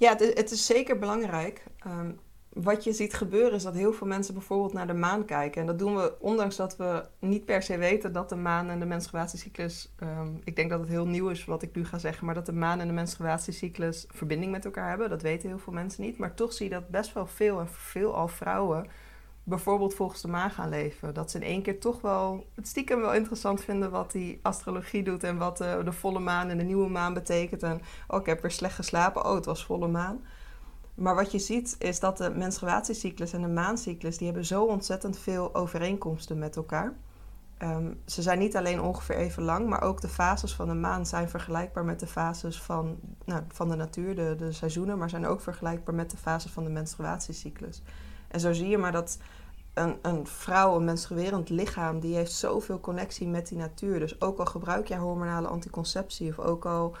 [0.00, 1.64] ja, het is, het is zeker belangrijk.
[1.86, 2.18] Um,
[2.52, 5.60] wat je ziet gebeuren is dat heel veel mensen bijvoorbeeld naar de maan kijken.
[5.60, 8.78] En dat doen we ondanks dat we niet per se weten dat de maan en
[8.78, 9.94] de menstruatiecyclus.
[10.02, 12.46] Um, ik denk dat het heel nieuw is wat ik nu ga zeggen, maar dat
[12.46, 15.10] de maan en de menstruatiecyclus verbinding met elkaar hebben.
[15.10, 16.18] Dat weten heel veel mensen niet.
[16.18, 18.86] Maar toch zie je dat best wel veel en veel al vrouwen
[19.44, 21.14] bijvoorbeeld volgens de maan gaan leven.
[21.14, 25.02] Dat ze in één keer toch wel het stiekem wel interessant vinden wat die astrologie
[25.02, 27.62] doet en wat de, de volle maan en de nieuwe maan betekent.
[27.62, 29.24] En oh, ik heb weer slecht geslapen.
[29.24, 30.20] Oh, het was volle maan.
[30.94, 34.16] Maar wat je ziet is dat de menstruatiecyclus en de maancyclus...
[34.16, 36.94] die hebben zo ontzettend veel overeenkomsten met elkaar.
[37.62, 39.68] Um, ze zijn niet alleen ongeveer even lang...
[39.68, 43.68] maar ook de fases van de maan zijn vergelijkbaar met de fases van, nou, van
[43.68, 44.98] de natuur, de, de seizoenen...
[44.98, 47.82] maar zijn ook vergelijkbaar met de fases van de menstruatiecyclus.
[48.30, 49.18] En zo zie je maar dat
[49.74, 52.00] een, een vrouw, een menstruerend lichaam...
[52.00, 53.98] die heeft zoveel connectie met die natuur.
[53.98, 56.28] Dus ook al gebruik je hormonale anticonceptie...
[56.28, 56.96] of ook al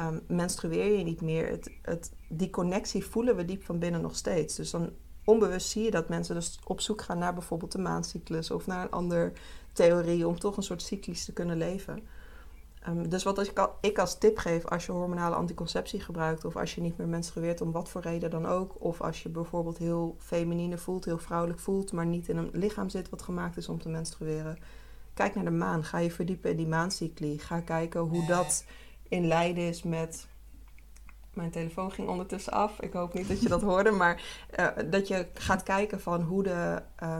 [0.00, 1.48] um, menstrueer je niet meer.
[1.48, 4.54] Het, het, die connectie voelen we diep van binnen nog steeds.
[4.54, 4.90] Dus dan
[5.24, 8.82] onbewust zie je dat mensen dus op zoek gaan naar bijvoorbeeld de maancyclus of naar
[8.82, 9.32] een andere
[9.72, 12.06] theorie om toch een soort cyclisch te kunnen leven.
[12.88, 16.74] Um, dus wat ik, ik als tip geef als je hormonale anticonceptie gebruikt of als
[16.74, 20.16] je niet meer menstrueert om wat voor reden dan ook, of als je bijvoorbeeld heel
[20.18, 23.78] feminine voelt, heel vrouwelijk voelt, maar niet in een lichaam zit wat gemaakt is om
[23.78, 24.58] te menstrueren.
[25.14, 28.64] Kijk naar de maan, ga je verdiepen in die maancycli, ga kijken hoe dat
[29.08, 30.26] in Leiden is met.
[31.34, 32.80] Mijn telefoon ging ondertussen af.
[32.80, 33.90] Ik hoop niet dat je dat hoorde.
[33.90, 34.22] Maar
[34.58, 37.16] uh, dat je gaat kijken van hoe de, uh,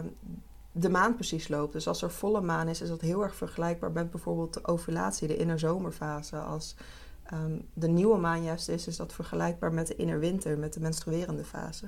[0.73, 1.73] de maan precies loopt.
[1.73, 5.27] Dus als er volle maan is, is dat heel erg vergelijkbaar met bijvoorbeeld de ovulatie,
[5.27, 6.37] de innerzomerfase.
[6.37, 6.75] Als
[7.33, 11.43] um, de nieuwe maan juist is, is dat vergelijkbaar met de innerwinter, met de menstruerende
[11.43, 11.87] fase.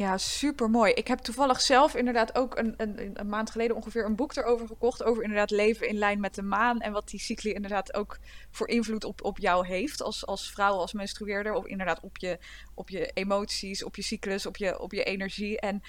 [0.00, 0.92] Ja, super mooi.
[0.92, 4.66] Ik heb toevallig zelf inderdaad ook een, een, een, maand geleden ongeveer een boek erover
[4.66, 5.02] gekocht.
[5.02, 6.80] Over inderdaad leven in lijn met de maan.
[6.80, 8.18] En wat die cycli inderdaad ook
[8.50, 10.02] voor invloed op, op jou heeft.
[10.02, 11.52] Als, als vrouw, als menstrueerder.
[11.52, 12.38] Of inderdaad op je,
[12.74, 15.60] op je emoties, op je cyclus, op je, op je energie.
[15.60, 15.82] En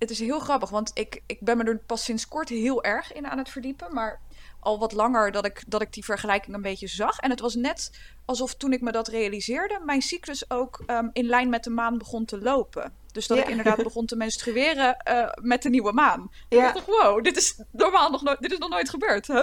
[0.00, 3.12] het is heel grappig, want ik, ik ben me er pas sinds kort heel erg
[3.12, 3.94] in aan het verdiepen.
[3.94, 4.20] Maar
[4.60, 7.18] al wat langer dat ik, dat ik die vergelijking een beetje zag.
[7.18, 7.90] En het was net
[8.24, 11.98] alsof toen ik me dat realiseerde, mijn cyclus ook um, in lijn met de maan
[11.98, 12.92] begon te lopen.
[13.12, 16.30] Dus dat ik inderdaad begon te menstrueren uh, met de nieuwe maan.
[16.48, 16.68] Ja.
[16.68, 19.26] Ik dacht, wow, dit is normaal nog nooit, dit is nog nooit gebeurd.
[19.26, 19.42] Hè?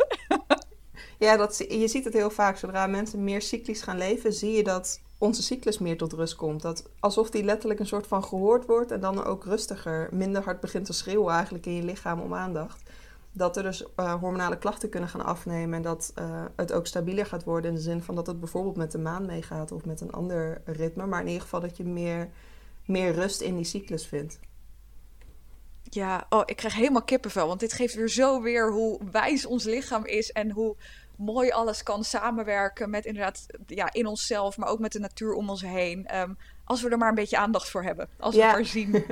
[1.25, 2.57] ja, dat, je ziet het heel vaak.
[2.57, 6.61] Zodra mensen meer cyclisch gaan leven, zie je dat onze cyclus meer tot rust komt.
[6.61, 10.59] Dat alsof die letterlijk een soort van gehoord wordt en dan ook rustiger, minder hard
[10.59, 12.83] begint te schreeuwen eigenlijk in je lichaam om aandacht
[13.37, 17.25] dat er dus uh, hormonale klachten kunnen gaan afnemen en dat uh, het ook stabieler
[17.25, 20.01] gaat worden in de zin van dat het bijvoorbeeld met de maan meegaat of met
[20.01, 22.29] een ander ritme, maar in ieder geval dat je meer,
[22.85, 24.39] meer rust in die cyclus vindt.
[25.83, 29.63] Ja, oh, ik krijg helemaal kippenvel, want dit geeft weer zo weer hoe wijs ons
[29.63, 30.75] lichaam is en hoe,
[31.17, 35.49] mooi alles kan samenwerken met inderdaad ja, in onszelf, maar ook met de natuur om
[35.49, 36.05] ons heen.
[36.05, 38.09] Ehm, als we er maar een beetje aandacht voor hebben.
[38.19, 39.03] Als we maar zien.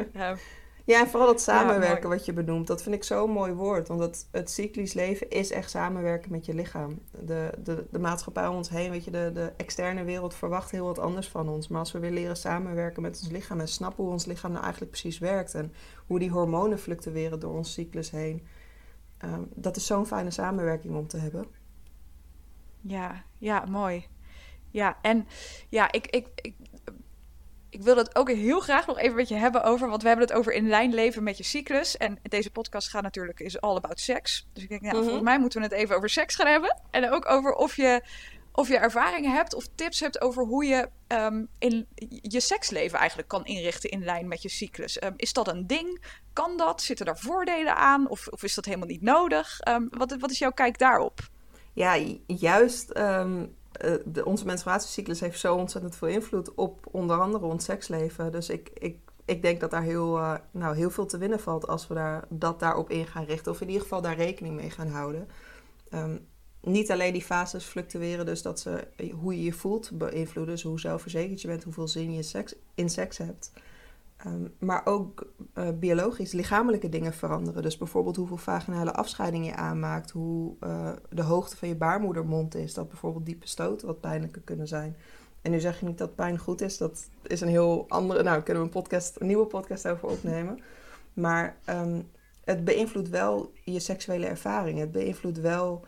[0.86, 3.88] Ja, en vooral dat samenwerken wat je benoemt, dat vind ik zo'n mooi woord.
[3.88, 7.00] Want het, het cyclisch leven is echt samenwerken met je lichaam.
[7.12, 10.86] De, de, de maatschappij om ons heen, weet je, de, de externe wereld verwacht heel
[10.86, 11.68] wat anders van ons.
[11.68, 14.64] Maar als we weer leren samenwerken met ons lichaam en snappen hoe ons lichaam nou
[14.64, 15.74] eigenlijk precies werkt en
[16.08, 18.48] hoe die hormonen fluctueren door ons cyclus heen,
[19.18, 21.46] ehm, dat is zo'n fijne samenwerking om te hebben.
[22.88, 24.08] Ja, ja, mooi.
[24.72, 25.28] Ja, en
[25.70, 26.54] ja, ik, ik, ik
[27.76, 30.28] ik wil het ook heel graag nog even met je hebben over, want we hebben
[30.28, 31.98] het over in lijn leven met je cyclus.
[31.98, 34.48] En deze podcast gaat natuurlijk, is all about seks.
[34.54, 36.82] Dus ik denk, nou, volgens mij moeten we het even over seks gaan hebben.
[36.92, 38.04] En ook over of je,
[38.52, 41.88] of je ervaringen hebt of tips hebt over hoe je um, in
[42.22, 45.04] je seksleven eigenlijk kan inrichten in lijn met je cyclus.
[45.04, 46.04] Um, is dat een ding?
[46.34, 46.82] Kan dat?
[46.82, 48.10] Zitten daar voordelen aan?
[48.10, 49.60] Of, of is dat helemaal niet nodig?
[49.68, 51.20] Um, wat, wat is jouw kijk daarop?
[51.76, 53.26] Ja, juist uh,
[54.06, 58.32] de, onze menstruatiecyclus heeft zo ontzettend veel invloed op onder andere ons seksleven.
[58.32, 61.68] Dus ik, ik, ik denk dat daar heel, uh, nou, heel veel te winnen valt
[61.68, 63.52] als we daar, dat daarop in gaan richten.
[63.52, 65.28] Of in ieder geval daar rekening mee gaan houden.
[65.94, 66.28] Um,
[66.62, 70.54] niet alleen die fases fluctueren, dus dat ze hoe je je voelt beïnvloeden.
[70.54, 73.52] Dus hoe zelfverzekerd je bent, hoeveel zin je seks, in seks hebt.
[74.26, 77.62] Um, maar ook uh, biologisch lichamelijke dingen veranderen.
[77.62, 82.74] Dus bijvoorbeeld hoeveel vaginale afscheiding je aanmaakt, hoe uh, de hoogte van je baarmoedermond is.
[82.74, 84.96] Dat bijvoorbeeld diepe stoten wat pijnlijker kunnen zijn.
[85.42, 86.78] En nu zeg je niet dat pijn goed is.
[86.78, 88.24] Dat is een heel andere.
[88.24, 90.60] Nou, kunnen we een, podcast, een nieuwe podcast over opnemen.
[91.14, 92.10] Maar um,
[92.44, 94.80] het beïnvloedt wel je seksuele ervaring.
[94.80, 95.86] Het beïnvloedt wel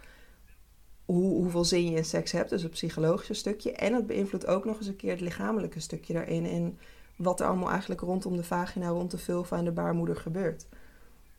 [1.05, 2.49] hoe, hoeveel zin je in seks hebt.
[2.49, 3.71] Dus het psychologische stukje.
[3.71, 6.45] En het beïnvloedt ook nog eens een keer het lichamelijke stukje daarin.
[6.45, 6.77] En
[7.17, 10.67] wat er allemaal eigenlijk rondom de vagina, rond de vulva en de baarmoeder gebeurt.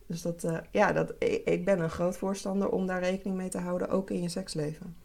[0.07, 1.15] Dus dat, uh, ja, dat,
[1.45, 4.97] ik ben een groot voorstander om daar rekening mee te houden, ook in je seksleven.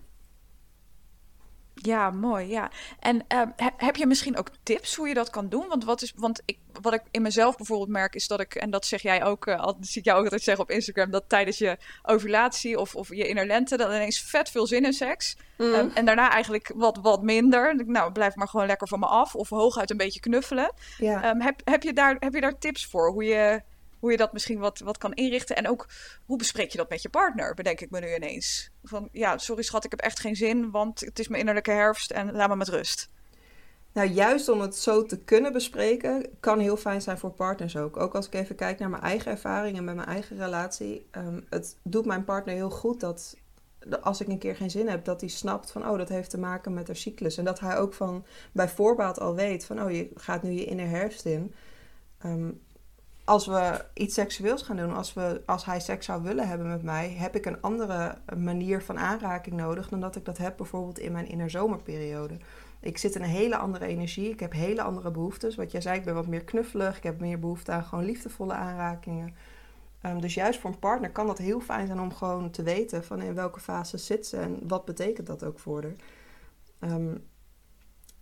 [1.75, 2.47] Ja, mooi.
[2.47, 2.71] Ja.
[2.99, 3.41] En uh,
[3.77, 5.67] heb je misschien ook tips hoe je dat kan doen?
[5.67, 8.69] Want wat is, want ik, wat ik in mezelf bijvoorbeeld merk, is dat ik, en
[8.69, 11.23] dat zeg jij ook, uh, al, zie ik jou ook altijd zeggen op Instagram, dat
[11.27, 15.37] tijdens je ovulatie of, of je innerlente dan ineens vet veel zin in seks.
[15.57, 15.73] Mm.
[15.73, 17.85] Um, en daarna eigenlijk wat, wat minder.
[17.85, 19.35] Nou, blijf maar gewoon lekker van me af.
[19.35, 20.73] Of hooguit een beetje knuffelen.
[20.97, 21.29] Ja.
[21.29, 23.11] Um, heb, heb, je daar, heb je daar tips voor?
[23.11, 23.61] Hoe je
[24.03, 25.55] hoe je dat misschien wat, wat kan inrichten.
[25.55, 25.87] En ook
[26.25, 28.71] hoe bespreek je dat met je partner, bedenk ik me nu ineens.
[28.83, 32.11] Van ja, sorry schat, ik heb echt geen zin, want het is mijn innerlijke herfst
[32.11, 33.09] en laat me met rust.
[33.93, 37.97] Nou, juist om het zo te kunnen bespreken, kan heel fijn zijn voor partners ook.
[37.97, 41.07] Ook als ik even kijk naar mijn eigen ervaringen met mijn eigen relatie.
[41.11, 43.37] Um, het doet mijn partner heel goed dat
[44.01, 46.39] als ik een keer geen zin heb, dat hij snapt van, oh, dat heeft te
[46.39, 47.37] maken met haar cyclus.
[47.37, 50.65] En dat hij ook van bij voorbaat al weet van, oh, je gaat nu je
[50.65, 51.53] inner herfst in.
[52.25, 52.61] Um,
[53.25, 56.83] als we iets seksueels gaan doen, als, we, als hij seks zou willen hebben met
[56.83, 60.99] mij, heb ik een andere manier van aanraking nodig dan dat ik dat heb bijvoorbeeld
[60.99, 62.37] in mijn innerzomerperiode.
[62.79, 65.55] Ik zit in een hele andere energie, ik heb hele andere behoeftes.
[65.55, 68.53] Wat jij zei, ik ben wat meer knuffelig, ik heb meer behoefte aan gewoon liefdevolle
[68.53, 69.35] aanrakingen.
[70.05, 73.03] Um, dus juist voor een partner kan dat heel fijn zijn om gewoon te weten
[73.03, 76.91] van in welke fase zit ze en wat betekent dat ook voor haar.
[76.91, 77.27] Um,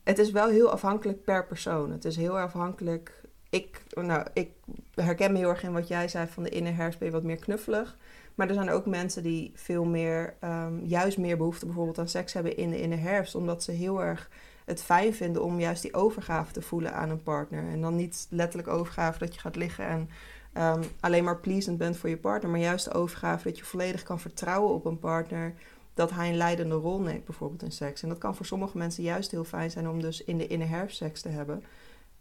[0.03, 1.91] het is wel heel afhankelijk per persoon.
[1.91, 3.20] Het is heel afhankelijk
[3.51, 4.51] ik, nou, ik
[4.95, 7.23] herken me heel erg in wat jij zei van de inner herfst ben je wat
[7.23, 7.97] meer knuffelig.
[8.35, 12.33] Maar er zijn ook mensen die veel meer, um, juist meer behoefte bijvoorbeeld aan seks
[12.33, 13.35] hebben in de inner herfst.
[13.35, 14.29] Omdat ze heel erg
[14.65, 17.69] het fijn vinden om juist die overgave te voelen aan een partner.
[17.69, 20.09] En dan niet letterlijk overgave dat je gaat liggen en
[20.57, 22.51] um, alleen maar pleasend bent voor je partner.
[22.51, 25.53] Maar juist de overgave dat je volledig kan vertrouwen op een partner.
[25.93, 28.03] Dat hij een leidende rol neemt bijvoorbeeld in seks.
[28.03, 30.69] En dat kan voor sommige mensen juist heel fijn zijn om dus in de inner
[30.69, 31.63] herfst seks te hebben.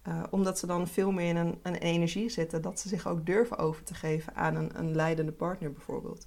[0.09, 3.27] Uh, omdat ze dan veel meer in een, een, energie zitten, dat ze zich ook
[3.27, 6.27] durven over te geven aan een, een leidende partner bijvoorbeeld.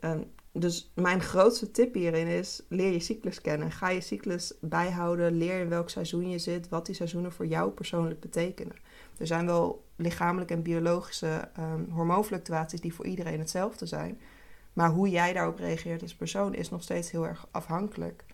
[0.00, 3.70] Um, dus mijn grootste tip hierin is: leer je cyclus kennen.
[3.70, 5.32] Ga je cyclus bijhouden.
[5.32, 6.68] Leer in welk seizoen je zit.
[6.68, 8.76] Wat die seizoenen voor jou persoonlijk betekenen.
[9.18, 14.20] Er zijn wel lichamelijke en biologische um, hormoonfluctuaties die voor iedereen hetzelfde zijn.
[14.72, 18.24] Maar hoe jij daarop reageert als persoon is nog steeds heel erg afhankelijk.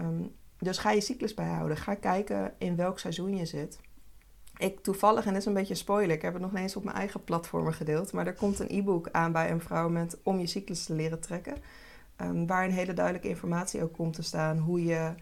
[0.00, 1.76] Um, dus ga je cyclus bijhouden.
[1.76, 3.78] Ga kijken in welk seizoen je zit
[4.58, 6.96] ik toevallig, en dat is een beetje spoiler, ik heb het nog eens op mijn
[6.96, 10.46] eigen platformen gedeeld, maar er komt een e-book aan bij een vrouw met om je
[10.46, 11.56] cyclus te leren trekken.
[12.22, 14.58] Um, waar een hele duidelijke informatie ook komt te staan.
[14.58, 15.14] Hoe je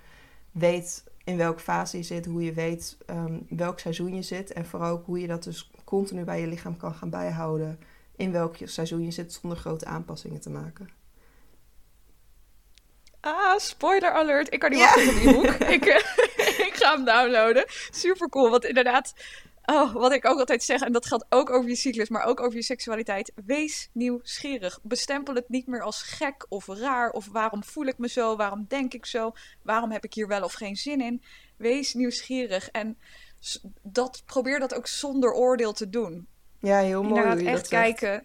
[0.51, 4.53] weet in welke fase je zit, hoe je weet um, welk seizoen je zit.
[4.53, 7.79] En vooral ook hoe je dat dus continu bij je lichaam kan gaan bijhouden.
[8.17, 10.89] In welk seizoen je zit zonder grote aanpassingen te maken.
[13.21, 14.53] Ah, spoiler alert.
[14.53, 15.69] Ik kan niet wachten op het e-book.
[15.77, 15.85] ik,
[16.95, 17.65] hem downloaden.
[17.91, 18.51] Super cool.
[18.51, 19.13] Want inderdaad,
[19.67, 22.41] Oh, wat ik ook altijd zeg, en dat geldt ook over je cyclus, maar ook
[22.41, 23.33] over je seksualiteit.
[23.47, 24.79] Wees nieuwsgierig.
[24.83, 27.11] Bestempel het niet meer als gek of raar.
[27.11, 28.37] Of waarom voel ik me zo?
[28.37, 29.33] Waarom denk ik zo?
[29.63, 31.23] Waarom heb ik hier wel of geen zin in?
[31.57, 32.71] Wees nieuwsgierig.
[32.71, 32.99] En
[33.83, 36.27] dat, probeer dat ook zonder oordeel te doen.
[36.61, 37.23] Ja, heel mooi.
[37.23, 38.25] Inderdaad, echt kijken.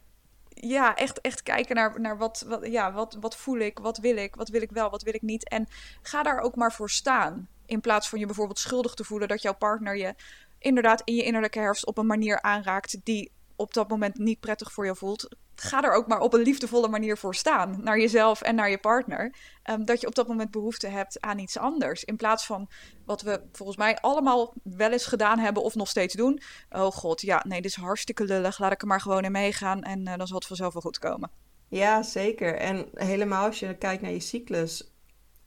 [0.50, 4.18] Ja, echt, echt kijken naar, naar wat, wat, ja, wat, wat voel ik, wat wil
[4.18, 5.50] ik, wat wil ik wel, wat wil ik niet.
[5.50, 5.68] En
[6.02, 7.48] ga daar ook maar voor staan.
[7.72, 10.16] In plaats van je bijvoorbeeld schuldig te voelen dat jouw partner je
[10.60, 14.72] inderdaad in je innerlijke herfst op een manier aanraakt die op dat moment niet prettig
[14.72, 15.36] voor je voelt.
[15.56, 17.84] Ga er ook maar op een liefdevolle manier voor staan.
[17.84, 19.36] Naar jezelf en naar je partner.
[19.64, 22.04] Ehm, dat je op dat moment behoefte hebt aan iets anders.
[22.04, 22.70] In plaats van
[23.06, 26.42] wat we volgens mij allemaal wel eens gedaan hebben of nog steeds doen.
[26.70, 28.60] Oh god, ja, nee, dit is hartstikke lullig.
[28.60, 31.00] Laat ik er maar gewoon in meegaan en uh, dan zal het vanzelf wel goed
[31.00, 31.30] komen.
[31.68, 32.56] Ja, zeker.
[32.56, 34.91] En helemaal als je kijkt naar je cyclus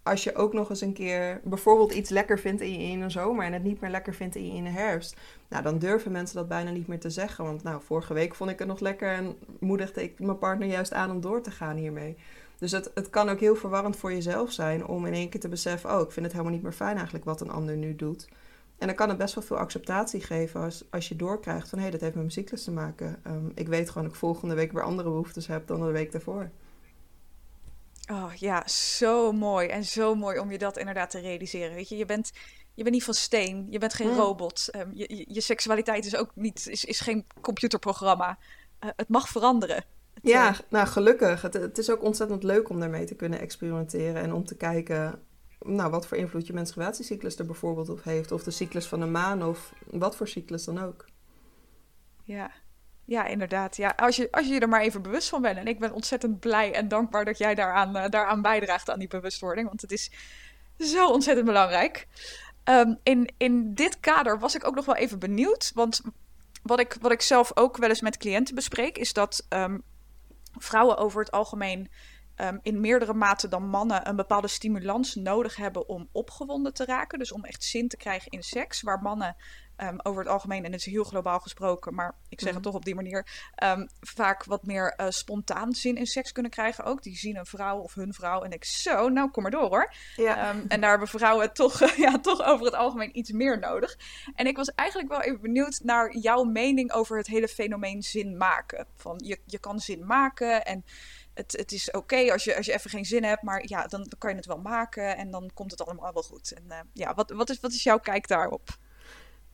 [0.04, 3.10] als je ook nog eens een keer bijvoorbeeld iets lekker vindt in je in de
[3.10, 5.16] zomer en het niet meer lekker vindt in je herfst,
[5.48, 7.44] nou dan durven mensen dat bijna niet meer te zeggen.
[7.44, 10.92] Want nou, vorige week vond ik het nog lekker en moedigde ik mijn partner juist
[10.92, 12.16] aan om door te gaan hiermee.
[12.58, 15.48] Dus het, het kan ook heel verwarrend voor jezelf zijn om in één keer te
[15.48, 18.28] beseffen: oh, ik vind het helemaal niet meer fijn eigenlijk wat een ander nu doet.
[18.78, 21.90] En dan kan het best wel veel acceptatie geven als, als je doorkrijgt van hé,
[21.90, 23.20] dat heeft met mijn cyclus te maken.
[23.26, 26.12] Um, ik weet gewoon dat ik volgende week weer andere behoeftes heb dan de week
[26.12, 26.50] daarvoor.
[28.10, 29.68] Oh ja, zo mooi.
[29.68, 31.74] En zo mooi om je dat inderdaad te realiseren.
[31.74, 32.32] Weet je, je bent,
[32.74, 33.66] je bent niet van steen.
[33.70, 34.16] Je bent geen mm.
[34.16, 34.68] robot.
[34.76, 38.38] Um, je, je, seksualiteit is ook niet, is, is geen computerprogramma.
[38.80, 39.84] Uh, het mag veranderen.
[40.14, 40.58] Het, ja, uh...
[40.68, 41.42] nou gelukkig.
[41.42, 44.22] Het, het, is ook ontzettend leuk om daarmee te kunnen experimenteren.
[44.22, 45.22] En om te kijken
[45.58, 48.32] nou, wat voor invloed je menstruatiecyclus er bijvoorbeeld op heeft.
[48.32, 51.04] Of de cyclus van de maan of wat voor cyclus dan ook.
[52.22, 52.50] Ja,
[53.04, 53.76] ja, inderdaad.
[53.76, 55.58] Ja, als, je, als je er maar even bewust van bent.
[55.58, 59.08] En ik ben ontzettend blij en dankbaar dat jij daaraan, uh, daaraan bijdraagt aan die
[59.08, 59.68] bewustwording.
[59.68, 60.10] Want het is
[60.78, 62.06] zo ontzettend belangrijk.
[62.64, 65.72] Um, in, in dit kader was ik ook nog wel even benieuwd.
[65.74, 66.00] Want
[66.62, 69.82] wat ik, wat ik zelf ook wel eens met cliënten bespreek, is dat um,
[70.58, 71.90] vrouwen over het algemeen
[72.36, 77.18] um, in meerdere mate dan mannen een bepaalde stimulans nodig hebben om opgewonden te raken.
[77.18, 78.82] Dus om echt zin te krijgen in seks.
[78.82, 79.36] Waar mannen
[79.76, 82.64] um, over het algemeen, en het is heel globaal gesproken, maar ik zeg het mhm.
[82.64, 83.26] toch op die manier,
[83.64, 87.02] um, vaak wat meer uh, spontaan zin in seks kunnen krijgen ook.
[87.02, 89.92] Die zien een vrouw of hun vrouw en ik zo, nou kom maar door hoor.
[90.16, 90.50] Ja.
[90.50, 93.98] Um, en daar hebben vrouwen toch, ja, toch over het algemeen iets meer nodig.
[94.34, 98.36] En ik was eigenlijk wel even benieuwd naar jouw mening over het hele fenomeen zin
[98.36, 98.86] maken.
[98.96, 100.84] Van je, je kan zin maken en
[101.34, 104.02] het, het is oké als, je, als je even geen zin hebt, maar ja, dan,
[104.02, 106.52] dan kan je het wel maken en dan komt het allemaal wel goed.
[106.52, 108.78] En uh, ja, wat, wat, is, wat is jouw kijk daarop?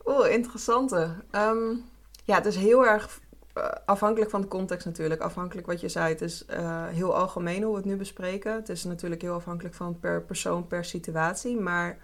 [0.04, 1.14] Oeh, interessante.
[1.32, 1.84] Um,
[2.24, 3.20] ja, het is heel erg
[3.56, 5.20] uh, afhankelijk van de context natuurlijk.
[5.20, 6.12] Afhankelijk wat je zei.
[6.12, 8.54] Het is uh, heel algemeen hoe we het nu bespreken.
[8.54, 11.60] Het is natuurlijk heel afhankelijk van per persoon, per situatie.
[11.60, 11.98] Maar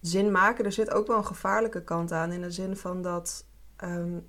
[0.00, 2.32] zin maken, er zit ook wel een gevaarlijke kant aan.
[2.32, 3.44] In de zin van dat
[3.84, 4.28] um,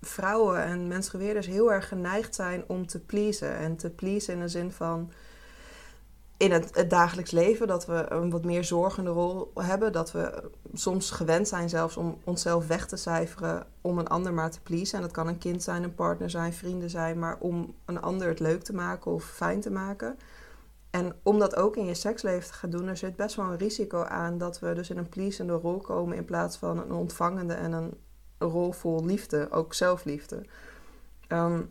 [0.00, 3.56] vrouwen en mensgeweerders heel erg geneigd zijn om te pleasen.
[3.56, 5.12] En te pleasen in de zin van
[6.38, 9.92] in het, dagelijks leven dat we een wat meer zorgende rol hebben.
[9.92, 14.50] Dat we soms gewend zijn zelfs om onszelf weg te cijferen om een ander maar
[14.50, 14.96] te pleasen.
[14.96, 18.28] En dat kan een kind zijn, een partner zijn, vrienden zijn, maar om een ander
[18.28, 20.18] het leuk te maken of fijn te maken.
[20.90, 23.58] En om dat ook in je seksleven te gaan doen, er zit best wel een
[23.58, 27.54] risico aan dat we dus in een pleasende rol komen in plaats van een ontvangende
[27.54, 27.94] en een
[28.38, 30.42] rol vol liefde, ook zelfliefde.
[31.28, 31.70] Um,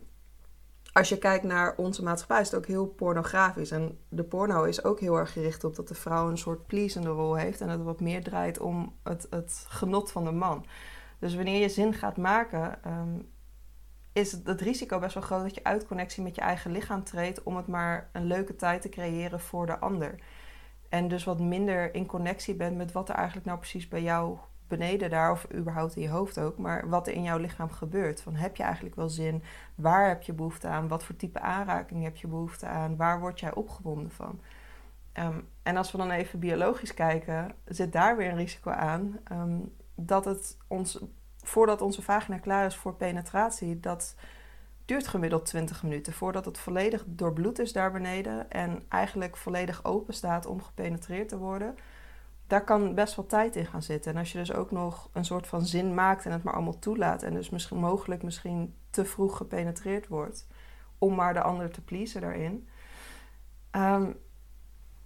[0.97, 3.71] als je kijkt naar onze maatschappij, is het ook heel pornografisch.
[3.71, 7.10] En de porno is ook heel erg gericht op dat de vrouw een soort pleasende
[7.10, 7.62] rol heeft.
[7.62, 10.65] En dat het wat meer draait om het, het genot van de man.
[11.19, 13.29] Dus wanneer je zin gaat maken, um,
[14.13, 17.03] is het, het, risico best wel groot dat je uit connectie met je eigen lichaam
[17.03, 17.43] treedt.
[17.43, 20.15] om het maar een leuke tijd te creëren voor de ander.
[20.89, 24.38] En dus wat minder in connectie bent met wat er eigenlijk nou precies bij jou
[24.67, 28.21] beneden daar, of überhaupt in je hoofd ook, maar wat er in jouw lichaam gebeurt.
[28.21, 29.43] Van heb je eigenlijk wel zin?
[29.75, 30.88] Waar heb je behoefte aan?
[30.88, 32.95] Wat voor type aanraking heb je behoefte aan?
[32.95, 34.39] Waar word jij opgewonden van?
[35.13, 39.73] Um, en als we dan even biologisch kijken, zit daar weer een risico aan um,
[39.95, 40.99] dat het ons,
[41.43, 44.15] voordat onze vagina klaar is voor penetratie, dat
[44.86, 50.13] duurt gemiddeld 20 minuten voordat het volledig doorbloed is daar beneden en eigenlijk volledig open
[50.13, 51.75] staat om gepenetreerd te worden
[52.47, 54.12] daar kan best wel tijd in gaan zitten.
[54.13, 56.79] En als je dus ook nog een soort van zin maakt en het maar allemaal
[56.79, 57.23] toelaat.
[57.23, 60.47] En dus misschien mogelijk misschien te vroeg gepenetreerd wordt.
[60.97, 62.67] Om maar de ander te pleasen daarin.
[63.71, 64.15] Um,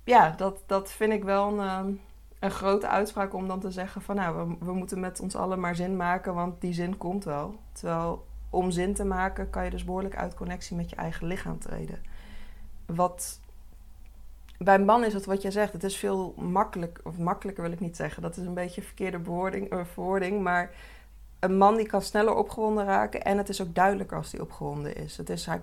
[0.03, 1.93] ja, dat, dat vind ik wel een, ehm,
[2.39, 5.59] een grote uitspraak om dan te zeggen van nou, we, we moeten met ons allen
[5.59, 7.55] maar zin maken, want die zin komt wel.
[7.71, 11.59] Terwijl om zin te maken kan je dus behoorlijk uit connectie met je eigen lichaam
[11.59, 12.01] treden.
[12.85, 13.40] Wat
[14.63, 17.71] bij een man is het wat jij zegt, het is veel makkelijk, of makkelijker wil
[17.71, 20.71] ik niet zeggen, dat is een beetje een verkeerde bewoording, uh, verwoording, maar
[21.39, 24.95] een man die kan sneller opgewonden raken en het is ook duidelijker als hij opgewonden
[24.95, 25.17] is.
[25.17, 25.61] Het is hij,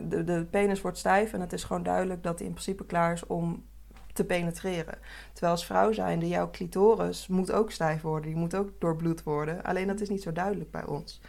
[0.00, 3.12] de, de penis wordt stijf en het is gewoon duidelijk dat hij in principe klaar
[3.12, 3.64] is om
[4.12, 4.98] te penetreren.
[5.32, 9.62] Terwijl als vrouw zijnde, jouw clitoris moet ook stijf worden, die moet ook doorbloed worden.
[9.62, 11.20] Alleen dat is niet zo duidelijk bij ons.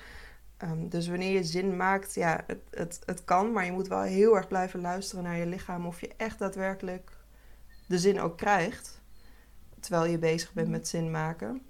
[0.64, 4.01] Ehm, dus wanneer je zin maakt, ja, het, het, het kan, maar je moet wel
[4.01, 7.11] heel erg blijven luisteren naar je lichaam of je echt daadwerkelijk
[7.88, 9.01] de zin ook krijgt,
[9.80, 11.61] terwijl je bezig bent met zin maken.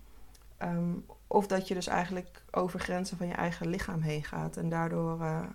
[0.57, 0.93] Ehm,
[1.27, 5.19] of dat je dus eigenlijk over grenzen van je eigen lichaam heen gaat en daardoor
[5.19, 5.45] uh,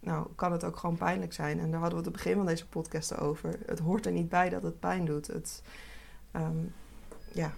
[0.00, 1.60] nou, kan het ook gewoon pijnlijk zijn.
[1.60, 3.58] En daar hadden we het begin van deze podcast over.
[3.66, 5.26] Het hoort er niet bij dat het pijn doet.
[5.26, 5.62] Het,
[6.30, 6.64] ehm,
[7.32, 7.52] ja.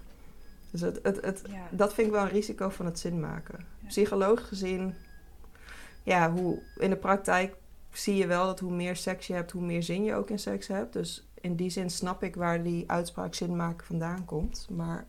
[0.71, 3.65] Dus het, het, het, dat vind ik wel een risico van het zin maken.
[3.87, 4.95] Psychologisch gezien,
[6.03, 7.55] ja, hoe, in de praktijk
[7.91, 10.39] zie je wel dat hoe meer seks je hebt, hoe meer zin je ook in
[10.39, 10.93] seks hebt.
[10.93, 14.67] Dus in die zin snap ik waar die uitspraak zin maken vandaan komt.
[14.69, 15.05] Maar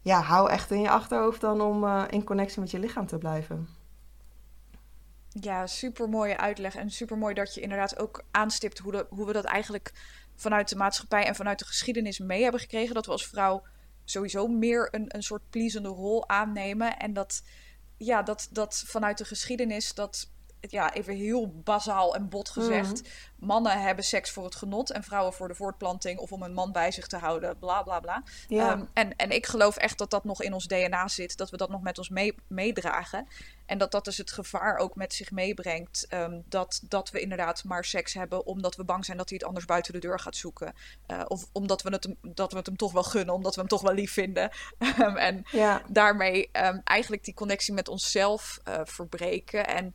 [0.00, 3.18] ja, hou echt in je achterhoofd dan om uh, in connectie met je lichaam te
[3.18, 3.68] blijven.
[5.28, 6.74] Ja, super mooie uitleg.
[6.74, 9.92] En super mooi dat je inderdaad ook aanstipt hoe, hoe we dat eigenlijk
[10.36, 12.94] vanuit de maatschappij en vanuit de geschiedenis mee hebben gekregen.
[12.94, 13.62] Dat we als vrouw
[14.04, 16.98] sowieso meer een, een soort pleasende rol aannemen.
[16.98, 17.42] En dat,
[17.96, 20.28] ja, dat, dat vanuit de geschiedenis dat
[20.70, 23.02] ja, even heel bazaal en bot gezegd.
[23.02, 23.10] Mhm.
[23.46, 26.72] Mannen hebben seks voor het genot en vrouwen voor de voortplanting of om een man
[26.72, 28.22] bij zich te houden, bla bla bla.
[28.48, 31.56] Ehm, en, en ik geloof echt dat dat nog in ons DNA zit, dat we
[31.56, 33.26] dat nog met ons mee, meedragen.
[33.66, 36.06] En dat dat dus het gevaar ook met zich meebrengt.
[36.08, 39.46] Ehm, dat, dat we inderdaad maar seks hebben omdat we bang zijn dat hij het
[39.46, 40.74] anders buiten de deur gaat zoeken.
[41.10, 43.68] Uh, of omdat we, het, dat we het hem toch wel gunnen, omdat we hem
[43.68, 44.50] toch wel lief vinden.
[44.78, 45.44] Ehm, en
[45.88, 46.50] daarmee
[46.84, 49.66] eigenlijk die connectie met onszelf uh, verbreken.
[49.66, 49.94] En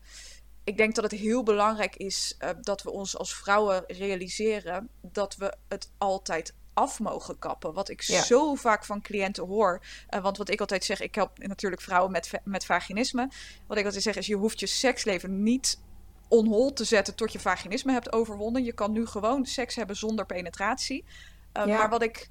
[0.67, 5.35] ik denk dat het heel belangrijk is uh, dat we ons als vrouwen realiseren dat
[5.35, 7.73] we het altijd af mogen kappen.
[7.73, 9.81] Wat ik zo vaak van cliënten hoor.
[10.09, 13.29] Uh, want wat ik altijd zeg, ik help natuurlijk vrouwen met, met vaginisme.
[13.67, 15.79] Wat ik altijd zeg is, je hoeft je seksleven niet
[16.27, 18.63] onhol te zetten tot je vaginisme hebt overwonnen.
[18.63, 21.03] Je kan nu gewoon seks hebben zonder penetratie.
[21.53, 21.77] Uh, ja.
[21.77, 22.29] Maar wat ik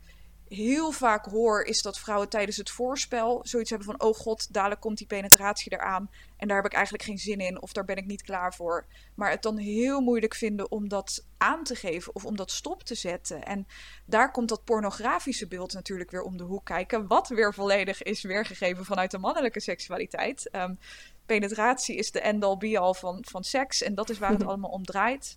[0.49, 4.81] heel vaak hoor, is dat vrouwen tijdens het voorspel zoiets hebben van: oh god, dadelijk
[4.81, 6.11] komt die penetratie eraan.
[6.37, 8.87] En daar heb ik eigenlijk geen zin in, of daar ben ik niet klaar voor.
[9.15, 12.83] Maar het dan heel moeilijk vinden om dat aan te geven of om dat stop
[12.83, 13.45] te zetten.
[13.45, 13.67] En
[14.05, 17.07] daar komt dat pornografische beeld natuurlijk weer om de hoek kijken.
[17.07, 20.51] Wat weer volledig is weergegeven vanuit de mannelijke seksualiteit.
[20.51, 20.75] Ehm,
[21.27, 23.83] penetratie is de end-all be-all van, van seks.
[23.83, 25.37] En dat is waar het allemaal om draait.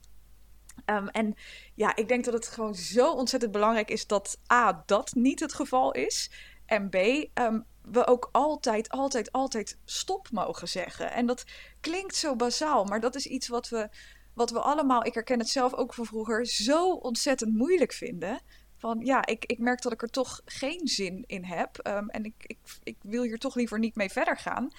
[0.86, 1.36] Ehm, en
[1.76, 5.54] ja, ik denk dat het gewoon zo ontzettend belangrijk is dat A, dat niet het
[5.54, 6.32] geval is.
[6.66, 6.96] En B,
[7.34, 11.12] um, we ook altijd, altijd, altijd stop mogen zeggen.
[11.12, 11.44] En dat
[11.82, 13.90] klinkt zo bazaal, maar dat is iets wat we,
[14.34, 18.42] wat we allemaal, ik herken het zelf ook van vroeger, zo ontzettend moeilijk vinden.
[18.78, 21.88] Van ja, ik, ik merk dat ik er toch geen zin in heb.
[21.88, 24.72] Um, en ik, ik, ik wil hier toch liever niet mee verder gaan.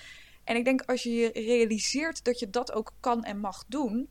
[0.45, 4.11] En ik denk als je je realiseert dat je dat ook kan en mag doen,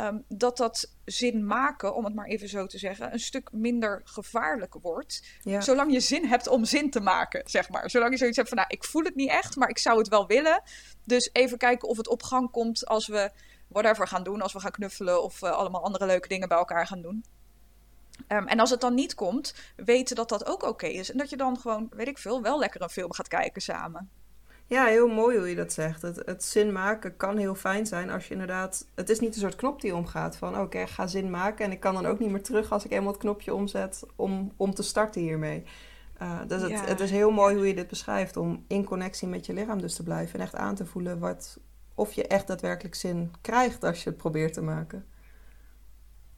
[0.00, 4.00] Ehm, dat dat zin maken, om het maar even zo te zeggen, een stuk minder
[4.04, 5.22] gevaarlijk wordt.
[5.58, 7.90] Zolang je zin hebt om zin te maken, zeg maar.
[7.90, 10.08] Zolang je zoiets hebt van, nou, ik voel het niet echt, maar ik zou het
[10.08, 10.62] wel willen.
[11.04, 13.30] Dus even kijken of het op gang komt als we
[13.68, 14.42] whatever gaan doen.
[14.42, 17.24] Als we gaan knuffelen of uh, allemaal andere leuke dingen bij elkaar gaan doen.
[18.28, 21.10] Um, en als het dan niet komt, weten dat dat ook oké is.
[21.10, 24.10] En dat je dan gewoon, weet ik veel, wel lekker een film gaat kijken samen.
[24.70, 26.02] Ja, heel mooi hoe je dat zegt.
[26.02, 28.86] Het, het zin maken kan heel fijn zijn als je inderdaad...
[28.94, 30.48] Het is niet een soort knop die omgaat van...
[30.48, 32.72] oké, okay, ga zin maken en ik kan dan ook niet meer terug...
[32.72, 35.64] als ik eenmaal het knopje omzet om, om te starten hiermee.
[36.22, 38.36] Uh, dus het, het is heel mooi hoe je dit beschrijft...
[38.36, 40.34] om in connectie met je lichaam dus te blijven...
[40.34, 41.58] en echt aan te voelen wat,
[41.94, 45.06] of je echt daadwerkelijk zin krijgt als je het probeert te maken.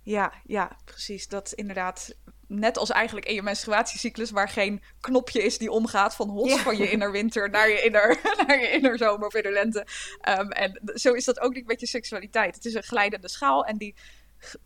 [0.03, 1.29] Ja, ja, precies.
[1.29, 2.17] Dat inderdaad
[2.59, 6.77] net als eigenlijk in je menstruatiecyclus, waar geen knopje is die omgaat van hot van
[6.77, 9.87] je innerwinter naar je inner, naar je innerzomer of innerlente.
[10.29, 12.55] Um, en zo is dat ook niet met je seksualiteit.
[12.55, 13.95] Het is een glijdende schaal en die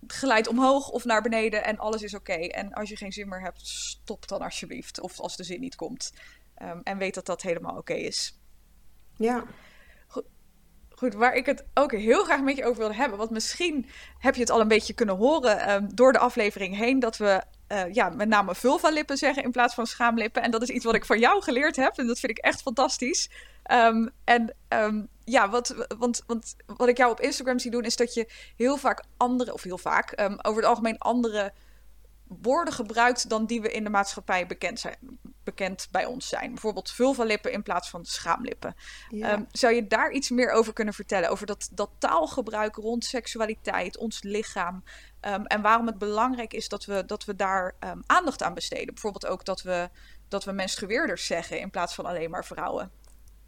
[0.07, 2.33] glijdt omhoog of naar beneden en alles is oké.
[2.33, 5.01] En als je geen zin meer hebt, stop dan alsjeblieft.
[5.01, 6.13] Of als de zin niet komt.
[6.63, 8.39] Um, en weet dat dat helemaal oké is.
[9.17, 9.45] Ja.
[10.89, 13.19] Goed, waar ik het ook heel graag met je over wilde hebben.
[13.19, 13.87] Want misschien
[14.19, 17.01] heb je het al een beetje kunnen horen um, door de aflevering heen.
[17.01, 20.43] Dat we uh, ja, met name vulva-lippen zeggen in plaats van schaamlippen.
[20.43, 21.99] En dat is iets wat ik van jou geleerd heb.
[21.99, 23.31] En dat vind ik echt fantastisch.
[23.71, 27.97] Um, en um, ja, wat, want, want wat ik jou op Instagram zie doen, is
[27.97, 31.53] dat je heel vaak andere, of heel vaak, over het algemeen andere
[32.29, 34.97] woorden gebruikt dan die we in de maatschappij bekend, zijn,
[35.45, 36.51] bekend bij ons zijn.
[36.51, 38.77] Bijvoorbeeld vulva-lippen in plaats van schaamlippen.
[39.09, 39.47] Ja.
[39.51, 41.31] zou je daar iets meer over kunnen vertellen?
[41.31, 44.85] Over dat, dat taalgebruik rond seksualiteit, ons lichaam.
[45.21, 48.95] Um, en waarom het belangrijk is dat we, dat we daar um, aandacht aan besteden.
[48.95, 49.91] Bijvoorbeeld ook dat we,
[50.29, 52.91] dat we menstrueerders zeggen in plaats van alleen maar vrouwen.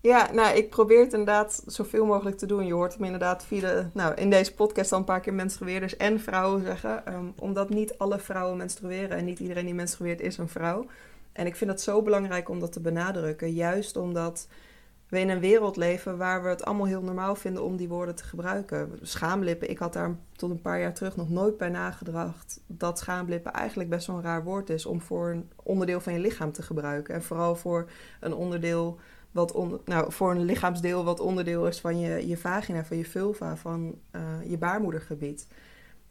[0.01, 2.67] Ja, nou, ik probeer het inderdaad zoveel mogelijk te doen.
[2.67, 6.21] Je hoort hem inderdaad via nou, in deze podcast al een paar keer menstrueerders en
[6.21, 7.07] vrouwen zeggen.
[7.07, 10.87] Ehm, omdat niet alle vrouwen menstrueren en niet iedereen die menstrueert is een vrouw.
[11.33, 13.53] En ik vind het zo belangrijk om dat te benadrukken.
[13.53, 14.49] Juist omdat
[15.09, 18.15] we in een wereld leven waar we het allemaal heel normaal vinden om die woorden
[18.15, 18.99] te gebruiken.
[19.03, 23.53] Schaamlippen, ik had daar tot een paar jaar terug nog nooit bij nagedacht dat schaamlippen
[23.53, 26.63] eigenlijk best wel een raar woord is om voor een onderdeel van je lichaam te
[26.63, 27.15] gebruiken.
[27.15, 27.91] En vooral voor
[28.21, 28.99] een onderdeel
[29.31, 33.05] wat onder, nou, voor een lichaamsdeel wat onderdeel is van je, je vagina, van je
[33.05, 35.47] vulva, van uh, je baarmoedergebied.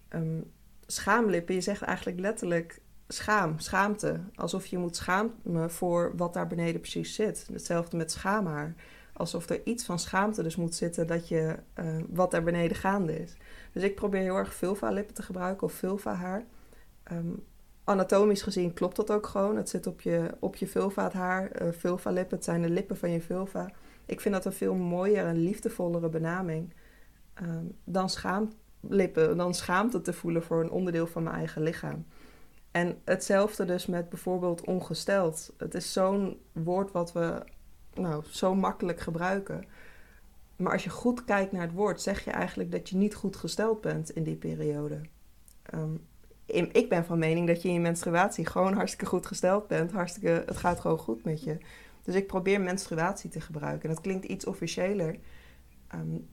[0.09, 0.51] Um,
[0.85, 4.19] schaamlippen, je zegt eigenlijk letterlijk schaam, schaamte.
[4.35, 7.47] Alsof je moet schamen voor wat daar beneden precies zit.
[7.51, 8.75] Hetzelfde met schaamhaar.
[9.13, 13.21] Alsof er iets van schaamte dus moet zitten dat je uh, wat daar beneden gaande
[13.21, 13.35] is.
[13.71, 16.45] Dus ik probeer heel erg vulva-lippen te gebruiken of vulva-haar.
[17.11, 17.45] Um,
[17.87, 19.55] anatomisch gezien klopt dat ook gewoon.
[19.55, 21.61] Het zit op je, op je vulva-haar.
[21.61, 23.71] Uh, vulva-lippen, het zijn de lippen van je vulva.
[24.05, 26.73] Ik vind dat een veel mooier en liefdevollere benaming
[27.41, 32.05] um, dan schaamlippen, dan schaamte te voelen voor een onderdeel van mijn eigen lichaam.
[32.71, 35.53] En hetzelfde dus met bijvoorbeeld ongesteld.
[35.57, 37.43] Het is zo'n woord wat we
[37.93, 39.65] nou, zo makkelijk gebruiken.
[40.55, 43.35] Maar als je goed kijkt naar het woord, zeg je eigenlijk dat je niet goed
[43.35, 45.01] gesteld bent in die periode.
[45.73, 46.05] Um,
[46.47, 49.91] ik ben van mening dat je in je menstruatie gewoon hartstikke goed gesteld bent.
[49.91, 51.57] Hartstikke, het gaat gewoon goed met je.
[52.03, 53.89] Dus ik probeer menstruatie te gebruiken.
[53.89, 55.19] En dat klinkt iets officiëler.
[55.95, 56.27] Um,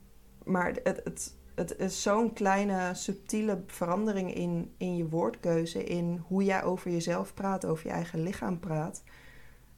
[0.44, 6.44] maar het, het, het is zo'n kleine, subtiele verandering in, in je woordkeuze, in hoe
[6.44, 9.02] jij over jezelf praat, over je eigen lichaam praat.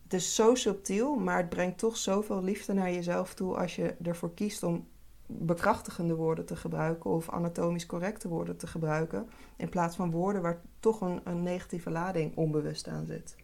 [0.02, 3.94] Het is zo subtiel, maar het brengt toch zoveel liefde naar jezelf toe als je
[4.02, 4.86] ervoor kiest om
[5.26, 10.60] bekrachtigende woorden te gebruiken of anatomisch correcte woorden te gebruiken, in plaats van woorden waar
[10.80, 13.36] toch een, een negatieve lading onbewust aan zit.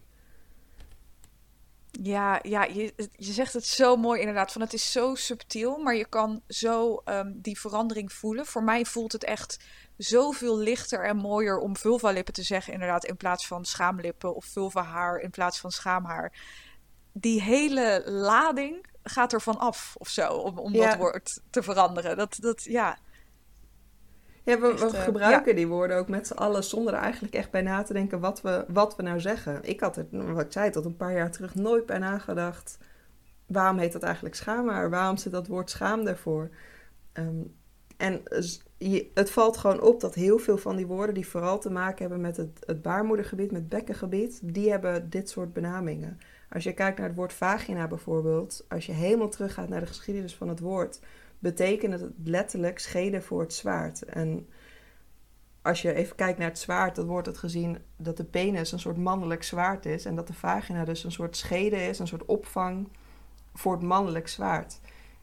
[2.01, 4.51] Ja, ja je, je zegt het zo mooi inderdaad.
[4.51, 8.45] Van het is zo subtiel, maar je kan zo um, die verandering voelen.
[8.45, 9.59] Voor mij voelt het echt
[9.97, 15.19] zoveel lichter en mooier om vulva-lippen te zeggen, inderdaad, in plaats van schaamlippen of vulva-haar
[15.19, 16.33] in plaats van schaamhaar.
[17.11, 20.89] Die hele lading gaat er van af of zo, om, om ja.
[20.89, 22.17] dat woord te veranderen.
[22.17, 22.97] Dat, dat ja.
[24.43, 25.57] Ja, we, we uh, gebruiken ja.
[25.57, 28.41] die woorden ook met z'n allen zonder er eigenlijk echt bij na te denken wat
[28.41, 29.59] we, wat we nou zeggen.
[29.63, 32.77] Ik had er, wat ik zei, tot een paar jaar terug nooit bij nagedacht.
[33.45, 34.89] Waarom heet dat eigenlijk schaamhaar?
[34.89, 36.49] Waarom zit dat woord schaam daarvoor?
[37.13, 37.55] Um,
[37.97, 38.23] en
[38.77, 41.99] je, het valt gewoon op dat heel veel van die woorden die vooral te maken
[41.99, 46.19] hebben met het, het baarmoedergebied, met het bekkengebied, die hebben dit soort benamingen.
[46.53, 50.35] Als je kijkt naar het woord vagina bijvoorbeeld, als je helemaal teruggaat naar de geschiedenis
[50.35, 50.99] van het woord,
[51.39, 54.03] betekent het letterlijk scheden voor het zwaard.
[54.03, 54.47] En
[55.61, 58.79] als je even kijkt naar het zwaard, dan wordt het gezien dat de penis een
[58.79, 62.25] soort mannelijk zwaard is en dat de vagina dus een soort schede is, een soort
[62.25, 62.87] opvang
[63.53, 64.79] voor het mannelijk zwaard.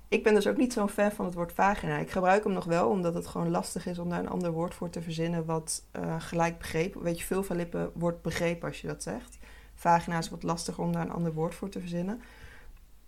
[0.09, 1.99] Ik ben dus ook niet zo'n fan van het woord vagina.
[1.99, 4.75] Ik gebruik hem nog wel, omdat het gewoon lastig is om daar een ander woord
[4.75, 7.03] voor te verzinnen wat uh, gelijk begrepen.
[7.03, 9.39] Weet je, veel van lippen wordt begrepen als je dat zegt.
[9.81, 12.21] Vagina is wat lastiger om daar een ander woord voor te verzinnen.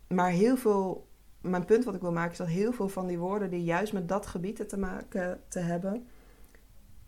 [0.09, 1.09] Maar heel veel,
[1.41, 3.93] mijn punt wat ik wil maken is dat heel veel van die woorden die juist
[3.93, 6.07] met dat gebied te maken te hebben,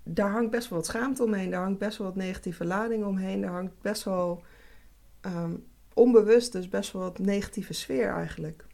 [0.02, 3.40] daar hangt best wel wat schaamte omheen, daar hangt best wel wat negatieve lading omheen,
[3.40, 4.42] daar hangt best wel
[5.22, 8.66] um, onbewust dus best wel wat negatieve sfeer eigenlijk.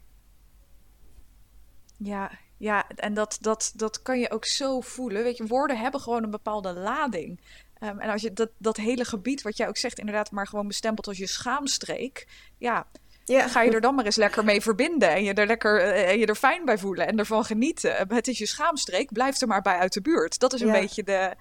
[1.97, 5.23] Ja, ja, en dat, dat, dat kan je ook zo voelen.
[5.23, 7.39] Weet je, woorden hebben gewoon een bepaalde lading.
[7.83, 10.67] Um, en als je dat, dat hele gebied, wat jij ook zegt, inderdaad maar gewoon
[10.67, 12.27] bestempelt als je schaamstreek.
[12.57, 12.87] Ja,
[13.25, 13.47] ja.
[13.47, 15.09] ga je er dan maar eens lekker mee verbinden.
[15.09, 18.07] En je er lekker uh, je er fijn bij voelen en ervan genieten.
[18.07, 20.39] Het is je schaamstreek, blijf er maar bij uit de buurt.
[20.39, 20.79] Dat is een ja.
[20.79, 21.35] beetje de,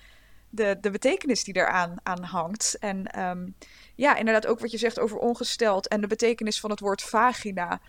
[0.49, 2.77] de, de betekenis die eraan aan hangt.
[2.79, 3.55] En um,
[3.95, 7.81] ja, inderdaad ook wat je zegt over ongesteld en de betekenis van het woord vagina.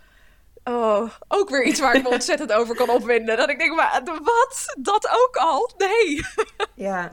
[0.64, 3.36] Oh, ook weer iets waar ik me ontzettend over kan opwinden.
[3.36, 4.76] Dat ik denk, maar wat?
[4.78, 5.70] Dat ook al?
[5.76, 6.20] Nee.
[6.74, 7.12] Ja,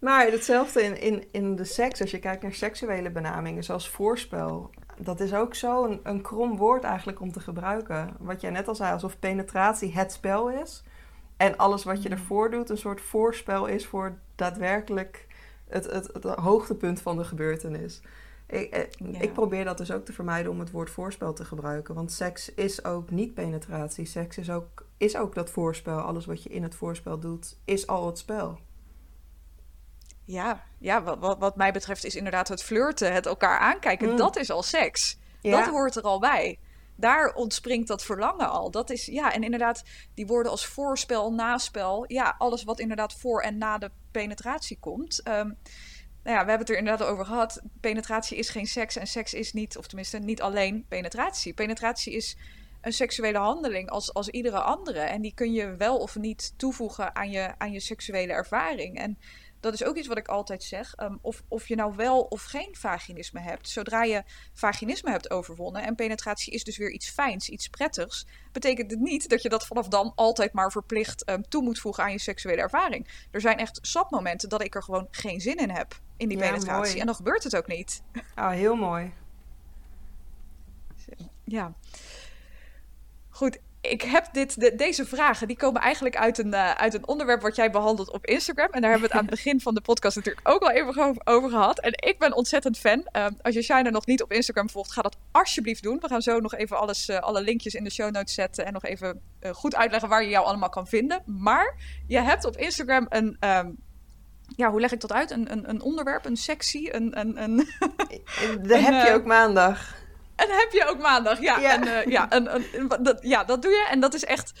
[0.00, 4.70] maar hetzelfde in, in, in de seks, als je kijkt naar seksuele benamingen, zoals voorspel.
[4.96, 8.16] Dat is ook zo een, krom woord eigenlijk om te gebruiken.
[8.18, 10.82] Wat jij net al zei, alsof penetratie het spel is.
[11.36, 12.14] En alles wat je mm.
[12.14, 15.26] ervoor doet een soort voorspel is voor daadwerkelijk
[15.68, 18.02] het, het, het hoogtepunt van de gebeurtenis.
[18.46, 19.20] Ik, eh, ja.
[19.20, 21.94] ik, probeer dat dus ook te vermijden om het woord voorspel te gebruiken.
[21.94, 24.06] Want seks is ook niet penetratie.
[24.06, 25.98] Seks is ook, is ook dat voorspel.
[25.98, 28.58] Alles wat je in het voorspel doet, is al het spel.
[30.30, 34.16] Ja, ja wat, wat, wat mij betreft is inderdaad het flirten, het elkaar aankijken, mm.
[34.16, 35.18] dat is al seks.
[35.40, 35.58] Ja.
[35.58, 36.58] Dat hoort er al bij.
[36.96, 38.70] Daar ontspringt dat verlangen al.
[38.70, 39.82] Dat is, ja, en inderdaad,
[40.14, 45.28] die woorden als voorspel, naspel, ja, alles wat inderdaad voor en na de penetratie komt.
[45.28, 45.58] Um,
[46.22, 47.62] nou ja, we hebben het er inderdaad over gehad.
[47.80, 51.54] Penetratie is geen seks en seks is niet, of tenminste niet alleen penetratie.
[51.54, 52.36] Penetratie is
[52.80, 55.00] een seksuele handeling als, als iedere andere.
[55.00, 58.98] En die kun je wel of niet toevoegen aan je, aan je seksuele ervaring.
[58.98, 59.18] En
[59.60, 60.94] dat is ook iets wat ik altijd zeg.
[60.94, 63.68] Ehm, of, of je nou wel of geen vaginisme hebt.
[63.68, 68.90] Zodra je vaginisme hebt overwonnen en penetratie is dus weer iets fijns, iets prettigs, betekent
[68.90, 72.12] het niet dat je dat vanaf dan altijd maar verplicht um, toe moet voegen aan
[72.12, 73.08] je seksuele ervaring.
[73.30, 77.00] Er zijn echt sapmomenten dat ik er gewoon geen zin in heb in die penetratie.
[77.00, 78.02] En dan gebeurt het ook niet.
[78.34, 79.12] Ah, heel mooi.
[81.44, 81.74] Ja.
[83.28, 87.42] Goed, ik heb dit, deze vragen, die komen eigenlijk uit een, uh, uit een onderwerp
[87.42, 88.68] wat jij behandelt op Instagram.
[88.70, 91.26] En daar hebben we het aan het begin van de podcast natuurlijk ook al even
[91.26, 91.80] over gehad.
[91.80, 93.08] En ik ben ontzettend fan.
[93.12, 95.98] Uh, als je Shiner nog niet op Instagram volgt, ga dat alsjeblieft doen.
[96.00, 98.66] We gaan zo nog even alles, uh, alle linkjes in de show notes zetten.
[98.66, 99.20] En nog even
[99.52, 101.22] goed uitleggen waar je jou allemaal kan vinden.
[101.26, 101.74] Maar
[102.06, 103.36] je hebt op Instagram een...
[103.40, 103.78] Um,
[104.56, 105.30] ja, hoe leg ik dat uit?
[105.30, 107.18] Een, een, een onderwerp, een sectie, een...
[107.18, 107.68] een, een
[108.68, 109.99] Daar heb je ook maandag.
[110.40, 111.40] En heb je ook maandag.
[111.40, 112.28] Ja, En, uh, ja,
[113.00, 113.86] dat, ja, dat doe je.
[113.90, 114.52] En dat is echt.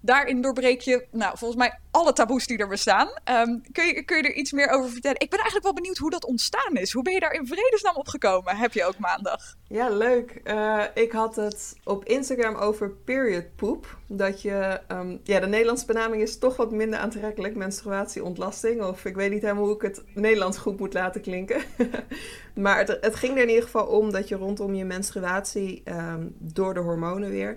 [0.00, 3.08] Daarin doorbreek je, nou, volgens mij alle taboes die er bestaan.
[3.08, 5.20] Um, kun, je, kun je er iets meer over vertellen?
[5.20, 6.92] Ik ben eigenlijk wel benieuwd hoe dat ontstaan is.
[6.92, 8.56] Hoe ben je daar in vredesnaam opgekomen?
[8.56, 9.54] Heb je ook maandag?
[9.68, 10.40] Ja, leuk.
[10.44, 13.98] Uh, ik had het op Instagram over period poop.
[14.06, 17.54] Dat je, um, ja, de Nederlandse benaming is toch wat minder aantrekkelijk.
[17.54, 18.82] Menstruatieontlasting.
[18.82, 21.62] Of ik weet niet helemaal hoe ik het Nederlands goed moet laten klinken.
[22.54, 26.34] maar het, het, ging er in ieder geval om dat je rondom je menstruatie um,
[26.38, 27.56] door de hormonen weer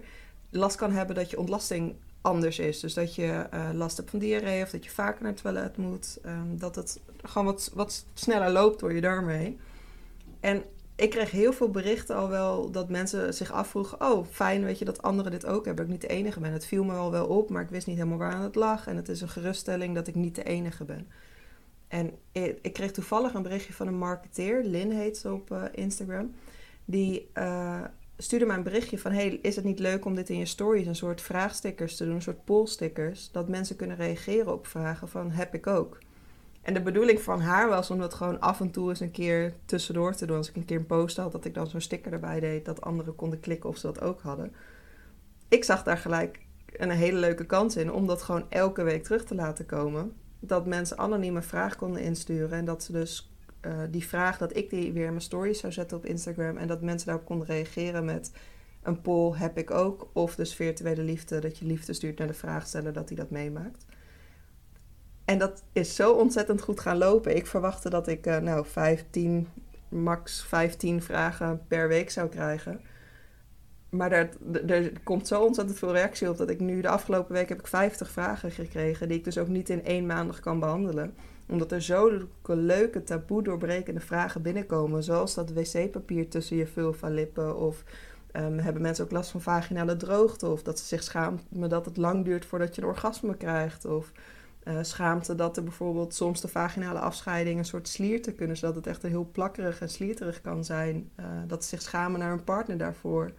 [0.54, 2.80] last kan hebben dat je ontlasting anders is.
[2.80, 5.78] Dus dat je uh, last hebt van diarree of dat je vaker naar het toilet
[5.78, 6.19] moet.
[6.26, 9.59] Um, dat het gewoon wat, wat sneller loopt door je darmen.
[10.39, 10.63] En
[10.95, 14.86] ik kreeg heel veel berichten al wel dat mensen zich afvroegen: Oh, fijn, weet je
[14.86, 15.86] dat anderen dit ook hebben.
[15.86, 16.51] Ik niet de enige ben.
[16.51, 18.88] Het viel me al wel op, maar ik wist niet helemaal waar aan het lag.
[18.88, 21.07] En het is een geruststelling dat ik niet de enige ben.
[21.88, 25.63] En ik, ik kreeg toevallig een berichtje van een marketeer, Lin heet ze op uh,
[25.71, 26.34] Instagram.
[26.86, 27.82] Die uh,
[28.18, 30.88] stuurde mij een berichtje van: hey, is het niet leuk om dit in je stories
[30.88, 35.32] een soort vraagstickers te doen, een soort pollstickers, dat mensen kunnen reageren op vragen van
[35.32, 35.97] heb ik ook.
[36.61, 39.53] En de bedoeling van haar was om dat gewoon af en toe eens een keer
[39.66, 40.38] tussendoor te doen.
[40.38, 42.82] Als ik een keer een post had, dat ik dan zo'n sticker erbij deed, dat
[42.82, 44.53] anderen konden klikken of ze dat ook hadden.
[45.47, 49.24] Ik zag daar gelijk een hele leuke kans in om dat gewoon elke week terug
[49.24, 50.14] te laten komen.
[50.39, 53.33] Dat mensen anonieme vragen konden insturen en dat ze dus
[53.66, 56.68] uh, die vraag dat ik die weer in mijn stories zou zetten op Instagram en
[56.68, 58.32] dat mensen daarop konden reageren met
[58.84, 60.09] een poll heb ik ook.
[60.14, 63.86] Of dus virtuele liefde, dat je liefde stuurt naar de vraagsteller dat hij dat meemaakt.
[65.26, 67.36] En dat is zo ontzettend goed gaan lopen.
[67.36, 69.47] Ik verwachtte dat ik uh, nou 15,
[69.89, 72.82] max 15 vragen per week zou krijgen.
[73.89, 74.30] Maar er,
[74.68, 77.68] er komt zo ontzettend veel reactie op dat ik nu de afgelopen week heb ik
[77.68, 81.16] 50 vragen gekregen die ik dus ook niet in één maandag kan behandelen
[81.48, 85.04] omdat er zulke leuke taboe doorbrekende vragen binnenkomen.
[85.04, 87.58] Zoals dat wc-papier tussen je vulva-lippen.
[87.58, 87.84] Of
[88.36, 90.48] um, hebben mensen ook last van vaginale droogte.
[90.48, 93.86] Of dat ze zich schamen dat het lang duurt voordat je een orgasme krijgt.
[93.86, 94.12] Of
[94.64, 98.58] uh, schaamte dat er bijvoorbeeld soms de vaginale afscheiding een soort slierte kunnen.
[98.58, 101.10] Zodat het echt heel plakkerig en slierterig kan zijn.
[101.20, 103.32] Uh, dat ze zich schamen naar hun partner daarvoor.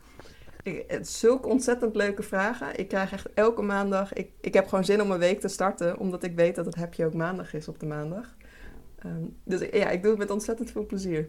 [1.01, 2.79] Zulke ontzettend leuke vragen.
[2.79, 4.13] Ik krijg echt elke maandag.
[4.13, 6.75] Ik, ik heb gewoon zin om een week te starten, omdat ik weet dat het
[6.75, 8.35] heb je ook maandag is op de maandag.
[9.07, 11.29] Um, dus ja, ik doe het met ontzettend veel plezier.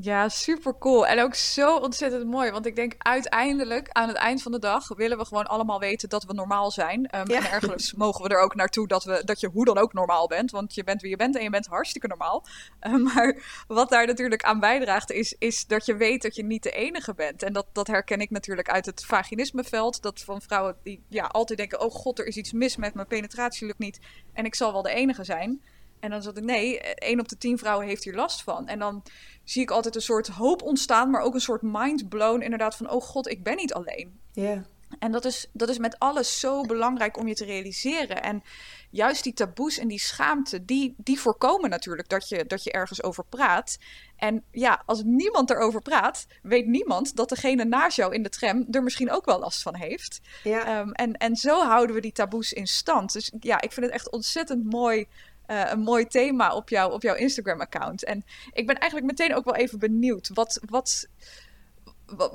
[0.00, 1.06] Ja, super cool.
[1.06, 2.50] En ook zo ontzettend mooi.
[2.50, 6.08] Want ik denk uiteindelijk, aan het eind van de dag, willen we gewoon allemaal weten
[6.08, 6.98] dat we normaal zijn.
[6.98, 9.92] Um, En ergens mogen we er ook naartoe dat, we, dat je hoe dan ook
[9.92, 10.50] normaal bent.
[10.50, 12.44] Want je bent wie je bent en je bent hartstikke normaal.
[12.80, 16.62] Uh, maar wat daar natuurlijk aan bijdraagt, is, is dat je weet dat je niet
[16.62, 17.42] de enige bent.
[17.42, 20.02] En dat, dat herken ik natuurlijk uit het vaginismeveld.
[20.02, 23.06] Dat van vrouwen die ja, altijd denken: oh god, er is iets mis met mijn
[23.06, 24.00] penetratie, lukt niet.
[24.32, 25.60] En ik zal wel de enige zijn.
[26.00, 28.68] En dan zat ik, nee, één op de tien vrouwen heeft hier last van.
[28.68, 29.02] En dan
[29.44, 32.40] zie ik altijd een soort hoop ontstaan, maar ook een soort mind blown.
[32.40, 34.20] Inderdaad, van oh god, ik ben niet alleen.
[34.32, 34.66] Ja.
[34.98, 38.22] En dat is, dat is met alles zo belangrijk om je te realiseren.
[38.22, 38.42] En
[38.90, 43.02] juist die taboes en die schaamte, die, die voorkomen natuurlijk dat je, dat je ergens
[43.02, 43.78] over praat.
[44.16, 48.66] En ja, als niemand erover praat, weet niemand dat degene naast jou in de tram
[48.70, 50.20] er misschien ook wel last van heeft.
[50.44, 50.80] Ja.
[50.80, 53.12] Um, en, en zo houden we die taboes in stand.
[53.12, 55.06] Dus ja, ik vind het echt ontzettend mooi
[55.46, 58.04] uh, een mooi thema op, jou, op jouw Instagram-account.
[58.04, 60.30] En ik ben eigenlijk meteen ook wel even benieuwd.
[60.34, 61.08] Wat, wat,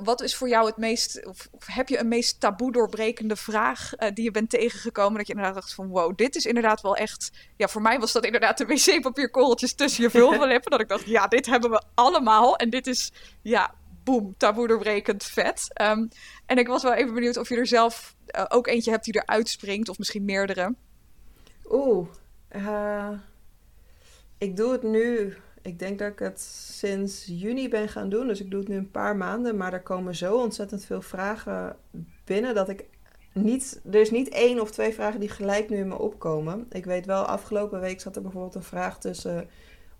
[0.02, 4.08] wat is voor jou het meest, of, heb je een meest taboe doorbrekende vraag uh,
[4.14, 5.18] die je bent tegengekomen?
[5.18, 7.30] Dat je inderdaad dacht van wow, dit is inderdaad wel echt.
[7.56, 10.70] Ja, voor mij was dat inderdaad de wc-papierkorreltjes tussen je vulvalippen.
[10.70, 12.56] dat ik dacht, ja, dit hebben we allemaal.
[12.56, 15.80] En dit is, ja, boem, taboe doorbrekend vet.
[15.82, 16.08] Um,
[16.46, 19.22] en ik was wel even benieuwd of je er zelf uh, ook eentje hebt die
[19.22, 20.74] eruit springt, of misschien meerdere.
[21.70, 22.08] Oeh,
[22.56, 23.08] uh,
[24.38, 25.36] ik doe het nu.
[25.62, 28.26] Ik denk dat ik het sinds juni ben gaan doen.
[28.26, 29.56] Dus ik doe het nu een paar maanden.
[29.56, 31.76] Maar er komen zo ontzettend veel vragen
[32.24, 32.84] binnen dat ik
[33.32, 33.80] niet.
[33.90, 36.66] Er is niet één of twee vragen die gelijk nu in me opkomen.
[36.70, 39.48] Ik weet wel, afgelopen week zat er bijvoorbeeld een vraag tussen.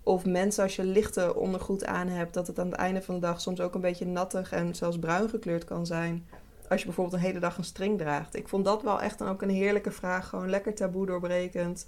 [0.03, 3.21] Of mensen, als je lichte ondergoed aan hebt, dat het aan het einde van de
[3.21, 6.27] dag soms ook een beetje nattig en zelfs bruin gekleurd kan zijn.
[6.69, 8.37] Als je bijvoorbeeld een hele dag een string draagt.
[8.37, 10.29] Ik vond dat wel echt dan ook een heerlijke vraag.
[10.29, 11.87] Gewoon lekker taboe doorbrekend.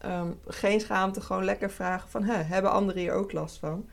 [0.00, 2.22] Ehm, geen schaamte, gewoon lekker vragen van...
[2.24, 3.88] Hebben anderen hier ook last van?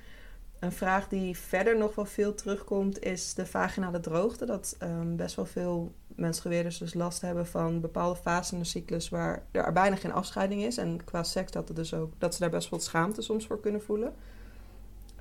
[0.59, 3.03] Een vraag die verder nog wel veel terugkomt...
[3.03, 4.45] is de vaginale droogte.
[4.45, 9.09] Dat um, best wel veel mensgeweerders dus last hebben van bepaalde fasen in de cyclus...
[9.09, 10.77] waar er bijna geen afscheiding is.
[10.77, 13.81] En qua seks dat, dus ook, dat ze daar best wel schaamte soms voor kunnen
[13.81, 14.13] voelen.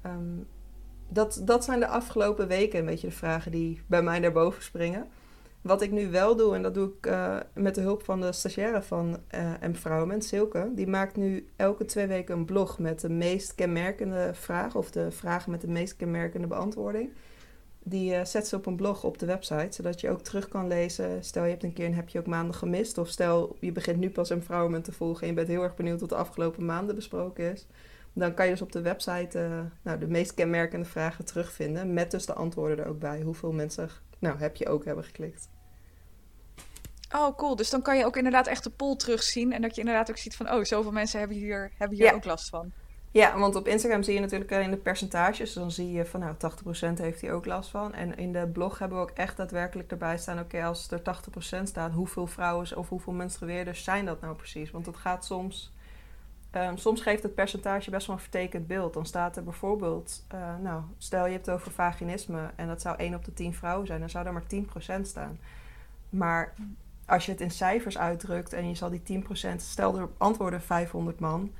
[0.06, 0.46] Um,
[1.08, 4.62] dat, dat zijn de afgelopen weken een beetje de vragen die bij mij naar boven
[4.62, 5.08] springen.
[5.66, 8.32] Wat ik nu wel doe, en dat doe ik uh, met de hulp van de
[8.32, 10.70] stagiaire van uh, Empowerment, Silke.
[10.74, 15.10] Die maakt nu elke twee weken een blog met de meest kenmerkende vragen, of de
[15.10, 17.10] vragen met de meest kenmerkende beantwoording.
[17.82, 20.66] Die uh, zet ze op een blog op de website, zodat je ook terug kan
[20.66, 21.24] lezen.
[21.24, 23.98] Stel je hebt een keer een heb je ook maanden gemist, of stel je begint
[23.98, 26.94] nu pas Empowerment te volgen en je bent heel erg benieuwd wat de afgelopen maanden
[26.94, 27.66] besproken is.
[28.12, 32.26] Dan kan je dus op de website nou, de meest kenmerkende vragen terugvinden, met dus
[32.26, 33.20] de antwoorden er ook bij.
[33.20, 33.88] Hoeveel mensen
[34.18, 35.48] nou, heb je ook hebben geklikt.
[37.14, 37.56] Oh, cool.
[37.56, 39.52] Dus dan kan je ook inderdaad echt de poll terugzien.
[39.52, 42.24] En dat je inderdaad ook ziet van, oh, zoveel mensen hebben hier, hebben hier ook
[42.24, 42.72] last van.
[43.10, 45.52] Ja, want op Instagram zie je natuurlijk alleen de percentages.
[45.52, 47.94] Dan zie je van, nou, 80% heeft hier ook last van.
[47.94, 50.38] En in de blog hebben we ook echt daadwerkelijk erbij staan...
[50.38, 51.00] oké, als er
[51.58, 54.70] 80% staat, hoeveel vrouwen of hoeveel menstrueerders zijn dat nou precies?
[54.70, 55.74] Want het gaat soms...
[56.52, 58.94] Um, soms geeft het percentage best wel een vertekend beeld.
[58.94, 62.50] Dan staat er bijvoorbeeld, uh, nou, stel je hebt het over vaginisme...
[62.56, 65.38] en dat zou 1 op de 10 vrouwen zijn, dan zou daar maar 10% staan.
[66.10, 66.54] Maar
[67.06, 71.20] als je het in cijfers uitdrukt en je zal die 10%, stel er antwoorden 500
[71.20, 71.52] man,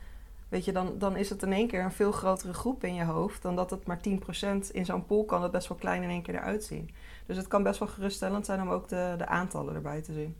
[0.49, 3.05] weet je, dan, dan is het in één keer een veel grotere groep in je
[3.05, 6.09] hoofd dan dat het maar 10% in zo'n pool kan het best wel klein in
[6.09, 6.90] één keer eruit zien.
[7.26, 10.36] Dus het kan best wel geruststellend zijn om ook de, de aantallen erbij te zien.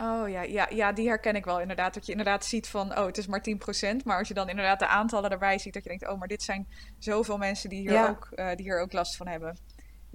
[0.00, 1.94] Oh ja, ja, ja, die herken ik wel inderdaad.
[1.94, 3.96] Dat je inderdaad ziet van, oh, het is maar 10%.
[4.04, 6.42] Maar als je dan inderdaad de aantallen erbij ziet, dat je denkt, oh, maar dit
[6.42, 6.68] zijn
[6.98, 9.56] zoveel mensen die hier, ook, uh, die hier ook last van hebben.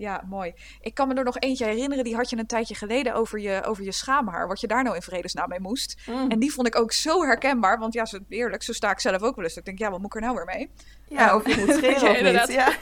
[0.02, 0.54] Ja, mooi.
[0.82, 3.64] Ik kan me er nog eentje herinneren, die had je een tijdje geleden over je,
[3.64, 4.48] over je schaamhaar.
[4.48, 6.02] Wat je daar nou in vredesnaam mee moest.
[6.08, 6.32] Mm.
[6.32, 7.80] En die vond ik ook zo herkenbaar.
[7.80, 9.58] Want ja, zo, eerlijk, zo sta ik zelf ook wel eens.
[9.58, 10.72] Ik denk, ja, wat moet ik er nou weer mee?
[11.08, 12.54] Ja, of je moet scheren ja, niet.
[12.54, 12.74] Ja.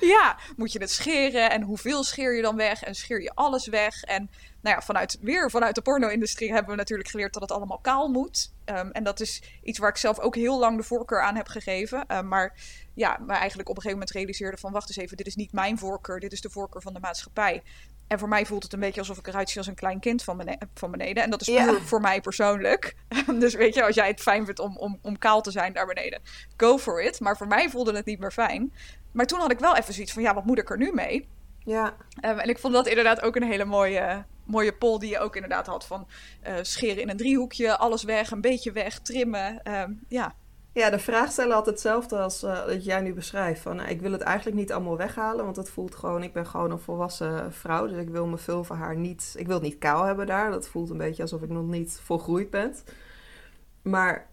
[0.14, 1.50] ja, moet je het scheren?
[1.50, 2.82] En hoeveel scheer je dan weg?
[2.82, 4.02] En scheer je alles weg?
[4.02, 4.30] En
[4.62, 8.08] nou ja, vanuit, weer vanuit de porno-industrie hebben we natuurlijk geleerd dat het allemaal kaal
[8.08, 8.52] moet.
[8.78, 11.48] Um, en dat is iets waar ik zelf ook heel lang de voorkeur aan heb
[11.48, 12.16] gegeven.
[12.16, 12.56] Um, maar
[12.94, 14.72] ja, maar eigenlijk op een gegeven moment realiseerde van...
[14.72, 17.62] wacht eens even, dit is niet mijn voorkeur, dit is de voorkeur van de maatschappij.
[18.06, 20.22] En voor mij voelt het een beetje alsof ik eruit zie als een klein kind
[20.22, 20.70] van, beneden.
[20.74, 21.22] Van beneden.
[21.22, 22.94] En dat is puur voor mij persoonlijk.
[23.38, 25.86] dus weet je, als jij het fijn vindt om, om, om kaal te zijn daar
[25.86, 26.20] beneden,
[26.56, 27.20] go for it.
[27.20, 28.72] Maar voor mij voelde het niet meer fijn.
[29.12, 31.28] Maar toen had ik wel even zoiets van, ja, wat moet ik er nu mee?
[31.64, 31.96] Ja.
[32.24, 35.34] Um, en ik vond dat inderdaad ook een hele mooie, mooie poll die je ook
[35.34, 36.06] inderdaad had van
[36.48, 39.60] uh, scheren in een driehoekje, alles weg, een beetje weg, trimmen.
[39.72, 40.34] Um, ja.
[40.72, 43.60] Ja, de vraag stellen had hetzelfde als uh, dat jij nu beschrijft.
[43.60, 46.22] Van, nou, ik wil het eigenlijk niet allemaal weghalen, want het voelt gewoon...
[46.22, 49.34] Ik ben gewoon een volwassen vrouw, dus ik wil mijn vulva niet...
[49.36, 50.50] Ik wil niet kaal hebben daar.
[50.50, 52.74] Dat voelt een beetje alsof ik nog niet volgroeid ben.
[53.82, 54.28] Maar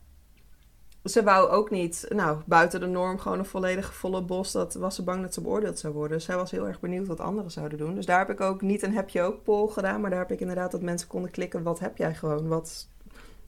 [1.04, 4.52] ze wou ook niet, nou, buiten de norm gewoon een volledig volle bos.
[4.52, 6.18] Dat was ze bang dat ze beoordeeld zou worden.
[6.18, 7.96] Dus zij was heel erg benieuwd wat anderen zouden doen.
[7.96, 10.02] Dus daar heb ik ook niet een heb je ook poll gedaan.
[10.02, 11.64] Maar daar heb ik inderdaad dat mensen konden klikken.
[11.64, 12.48] Wat heb jij gewoon?
[12.48, 12.88] Wat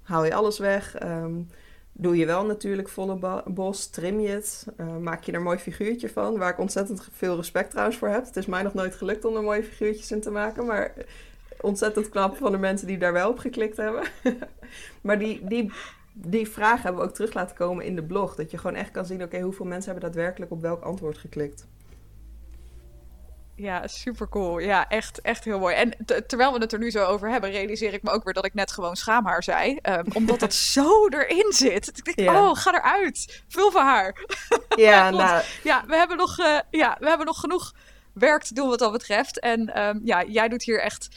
[0.02, 1.04] haal je alles weg?
[1.04, 1.48] Um,
[1.92, 5.58] doe je wel natuurlijk volle bos, trim je het, uh, maak je er een mooi
[5.58, 6.38] figuurtje van.
[6.38, 8.26] Waar ik ontzettend veel respect trouwens voor heb.
[8.26, 10.94] Het is mij nog nooit gelukt om er mooie figuurtjes in te maken, maar
[11.62, 14.04] ontzettend knap van de mensen die daar wel op geklikt hebben.
[15.02, 15.72] maar die, die,
[16.28, 18.36] die vraag hebben we ook terug laten komen in de blog.
[18.36, 21.68] Dat je gewoon echt kan zien, oké, hoeveel mensen hebben daadwerkelijk op welk antwoord geklikt.
[23.56, 24.60] Ja, super cool.
[24.60, 25.76] Ja, echt, echt heel mooi.
[25.76, 28.46] En terwijl we het er nu zo over hebben, realiseer ik me ook weer dat
[28.46, 29.80] ik net gewoon schaamhaar zei.
[29.82, 31.88] Um, omdat het zo erin zit.
[31.88, 33.44] Ik denk, oh, ga eruit.
[33.48, 34.26] Vul van haar.
[34.76, 35.44] Ja, nou.
[35.64, 37.74] Ja, we hebben, nog, uh, ja, we hebben nog genoeg
[38.14, 39.40] werk te doen wat dat betreft.
[39.40, 41.10] En um, ja, jij doet hier echt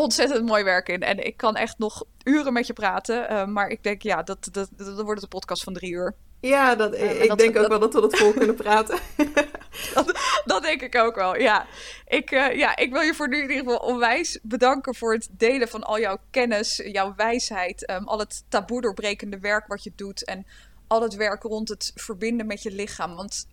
[0.00, 1.02] ontzettend mooi werk in.
[1.02, 3.32] En ik kan echt nog uren met je praten.
[3.32, 5.90] Uh, maar ik denk, ja, dat, dat, dat, dat wordt het een podcast van drie
[5.90, 6.14] uur.
[6.40, 8.98] Ja, dat, uh, ik dat, denk ook wel dat we dat vol kunnen praten.
[9.94, 11.66] dat, dat, denk ik ook wel, ja.
[12.06, 12.76] Ik, uh, ja.
[12.76, 16.00] ik wil je voor nu in ieder geval onwijs bedanken voor het delen van al
[16.00, 20.46] jouw kennis, jouw wijsheid, um, al het taboe doorbrekende werk wat je doet en
[20.86, 23.16] al het werk rond het verbinden met je lichaam.
[23.16, 23.46] Want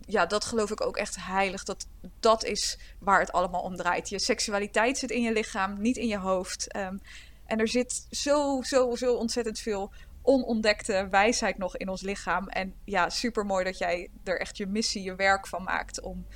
[0.00, 1.64] ja, dat geloof ik ook echt heilig.
[1.64, 1.86] Dat
[2.20, 4.08] dat is waar het allemaal om draait.
[4.08, 6.76] Je seksualiteit zit in je lichaam, niet in je hoofd.
[6.76, 7.00] Um,
[7.46, 12.48] en er zit zo, zo, zo ontzettend veel onontdekte wijsheid nog in ons lichaam.
[12.48, 16.26] En ja, super mooi dat jij er echt je missie, je werk van maakt om,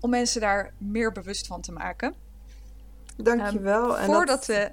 [0.00, 2.14] om mensen daar meer bewust van te maken.
[3.16, 4.00] Dankjewel.
[4.00, 4.72] Um, voordat we.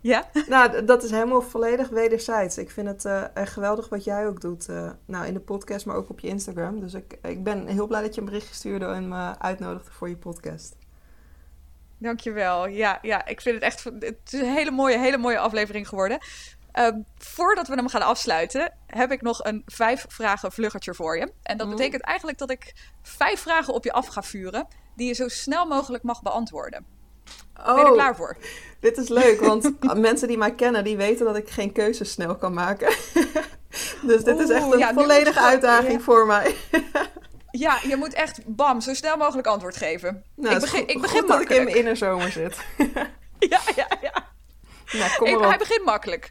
[0.00, 0.30] Ja?
[0.48, 2.58] Nou, dat is helemaal volledig wederzijds.
[2.58, 4.68] Ik vind het uh, echt geweldig wat jij ook doet.
[4.68, 6.80] Uh, nou, in de podcast, maar ook op je Instagram.
[6.80, 10.08] Dus ik, ik ben heel blij dat je een berichtje stuurde en me uitnodigde voor
[10.08, 10.76] je podcast.
[11.98, 12.68] Dankjewel.
[12.68, 13.84] Ja, ja, ik vind het echt.
[13.84, 16.18] Het is een hele mooie, hele mooie aflevering geworden.
[16.78, 21.32] Um, voordat we hem gaan afsluiten, heb ik nog een vijf vragen vluggertje voor je.
[21.42, 25.14] En dat betekent eigenlijk dat ik vijf vragen op je af ga vuren, die je
[25.14, 26.99] zo snel mogelijk mag beantwoorden.
[27.58, 28.36] Oh, ben je er oh, klaar voor?
[28.80, 32.36] Dit is leuk, want mensen die mij kennen, die weten dat ik geen keuzes snel
[32.36, 32.88] kan maken.
[34.10, 36.54] dus dit is echt een volledige uitdaging voor mij.
[37.50, 40.24] ja, je moet echt bam, zo snel mogelijk antwoord geven.
[40.34, 42.56] Nou, ik begin, ik begin dat ik in mijn innerzomer zit.
[43.38, 44.28] ja, ja, ja.
[44.92, 46.30] Nou, kom maar Hij begint makkelijk.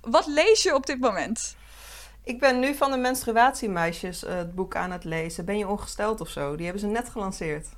[0.00, 1.56] Wat lees je op dit moment?
[2.24, 5.44] Ik ben nu van de menstruatiemeisjes uh, het boek aan het lezen.
[5.44, 6.56] Ben je ongesteld of zo?
[6.56, 7.68] Die hebben ze net gelanceerd.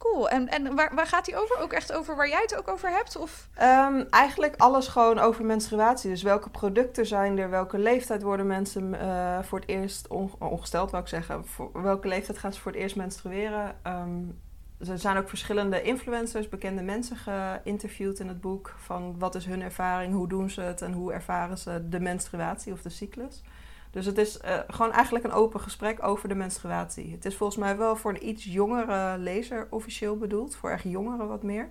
[0.00, 0.28] Cool.
[0.28, 1.58] En, en waar, waar gaat die over?
[1.58, 3.16] Ook echt over waar jij het ook over hebt?
[3.16, 3.48] Of?
[3.62, 6.10] Um, eigenlijk alles gewoon over menstruatie.
[6.10, 7.50] Dus welke producten zijn er?
[7.50, 11.46] Welke leeftijd worden mensen uh, voor het eerst ongesteld, wou ik zeggen.
[11.46, 13.76] Voor welke leeftijd gaan ze voor het eerst menstrueren?
[13.86, 14.40] Um,
[14.88, 18.74] er zijn ook verschillende influencers, bekende mensen geïnterviewd in het boek.
[18.76, 22.72] Van wat is hun ervaring, hoe doen ze het en hoe ervaren ze de menstruatie
[22.72, 23.42] of de cyclus.
[23.90, 27.12] Dus het is uh, gewoon eigenlijk een open gesprek over de menstruatie.
[27.12, 30.56] Het is volgens mij wel voor een iets jongere lezer officieel bedoeld.
[30.56, 31.70] Voor echt jongeren wat meer.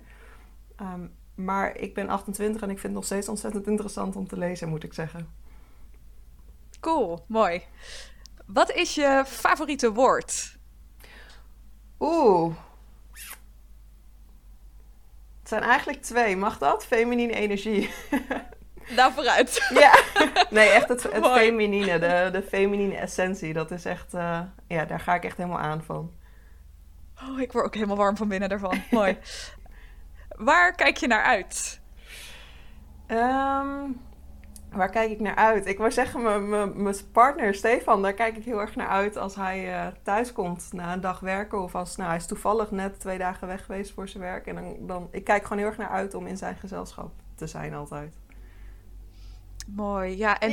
[0.80, 4.38] Um, maar ik ben 28 en ik vind het nog steeds ontzettend interessant om te
[4.38, 5.28] lezen, moet ik zeggen.
[6.80, 7.62] Cool, mooi.
[8.46, 10.58] Wat is je favoriete woord?
[11.98, 12.54] Oeh,
[15.44, 16.36] zijn eigenlijk twee.
[16.36, 16.86] Mag dat?
[16.86, 17.90] Feminine energie.
[18.96, 19.68] Nou, vooruit.
[19.74, 19.98] Ja.
[20.50, 23.52] Nee, echt het, het feminine, de, de feminine essentie.
[23.52, 26.12] Dat is echt, uh, ja, daar ga ik echt helemaal aan van.
[27.28, 28.82] Oh, ik word ook helemaal warm van binnen daarvan.
[28.90, 29.18] Mooi.
[30.28, 31.80] Waar kijk je naar uit?
[33.08, 34.00] Um,
[34.72, 35.66] Waar kijk ik naar uit?
[35.66, 36.48] Ik wou zeggen,
[36.82, 40.72] mijn partner Stefan, daar kijk ik heel erg naar uit als hij uh, thuis komt
[40.72, 41.62] na een dag werken.
[41.62, 44.46] Of als nou, hij is toevallig net twee dagen weg geweest voor zijn werk.
[44.46, 47.46] En dan, dan, ik kijk gewoon heel erg naar uit om in zijn gezelschap te
[47.46, 48.19] zijn altijd.
[49.74, 50.38] Mooi, ja.
[50.38, 50.52] En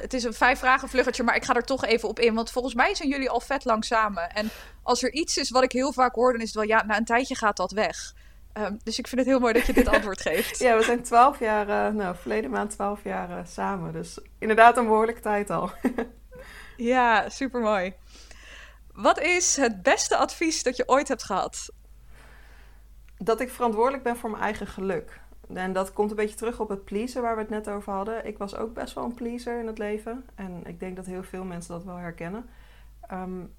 [0.00, 2.34] het is een vijf vragen vluggetje, maar ik ga er toch even op in.
[2.34, 4.30] Want volgens mij zijn jullie al vet lang samen.
[4.30, 4.50] En
[4.82, 6.96] als er iets is wat ik heel vaak hoor, dan is het wel, ja, na
[6.96, 8.14] een tijdje gaat dat weg.
[8.58, 10.58] Um, dus ik vind het heel mooi dat je dit antwoord geeft.
[10.58, 13.92] ja, we zijn twaalf jaar, uh, nou, verleden maand twaalf jaar uh, samen.
[13.92, 15.70] Dus inderdaad een behoorlijke tijd al.
[16.76, 17.94] ja, super mooi.
[18.92, 21.70] Wat is het beste advies dat je ooit hebt gehad?
[23.18, 25.20] Dat ik verantwoordelijk ben voor mijn eigen geluk.
[25.54, 28.26] En dat komt een beetje terug op het pleasen waar we het net over hadden.
[28.26, 30.24] Ik was ook best wel een pleaser in het leven.
[30.34, 32.48] En ik denk dat heel veel mensen dat wel herkennen.
[33.12, 33.54] Um,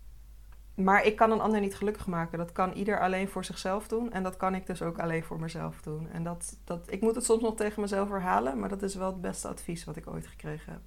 [0.76, 2.38] maar ik kan een ander niet gelukkig maken.
[2.38, 4.12] Dat kan ieder alleen voor zichzelf doen.
[4.12, 6.10] En dat kan ik dus ook alleen voor mezelf doen.
[6.12, 8.60] En dat, dat, ik moet het soms nog tegen mezelf herhalen.
[8.60, 10.82] Maar dat is wel het beste advies wat ik ooit gekregen heb.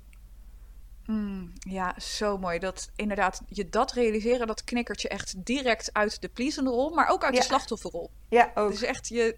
[1.07, 2.59] Mm, ja, zo mooi.
[2.59, 6.95] Dat inderdaad, je dat realiseren, dat knikkert je echt direct uit de pleasende rol.
[6.95, 8.11] Maar ook uit de slachtofferrol.
[8.29, 8.71] Ja, ook.
[8.71, 9.37] Dus echt, je,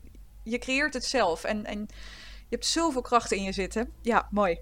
[0.51, 1.45] je creëert het zelf.
[1.45, 1.79] En, en
[2.39, 3.93] je hebt zoveel kracht in je zitten.
[4.03, 4.59] Ja, mooi.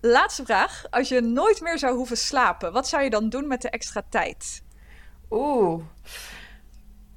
[0.00, 0.84] Laatste vraag.
[0.90, 4.02] Als je nooit meer zou hoeven slapen, wat zou je dan doen met de extra
[4.08, 4.62] tijd?
[5.30, 5.82] Oeh.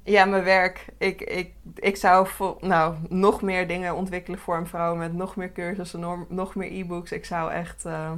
[0.04, 0.86] Ja, mijn werk.
[0.98, 2.28] Ik, ik, ik zou
[2.60, 7.12] nou, nog meer dingen ontwikkelen voor een vrouw met nog meer cursussen, nog meer e-books.
[7.12, 8.12] Ik zou echt uh,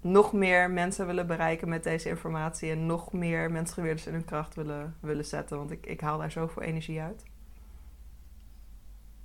[0.00, 4.54] nog meer mensen willen bereiken met deze informatie en nog meer menstrueerders in hun kracht
[4.54, 5.56] willen, willen zetten.
[5.56, 7.22] Want ik, ik haal daar zoveel energie uit.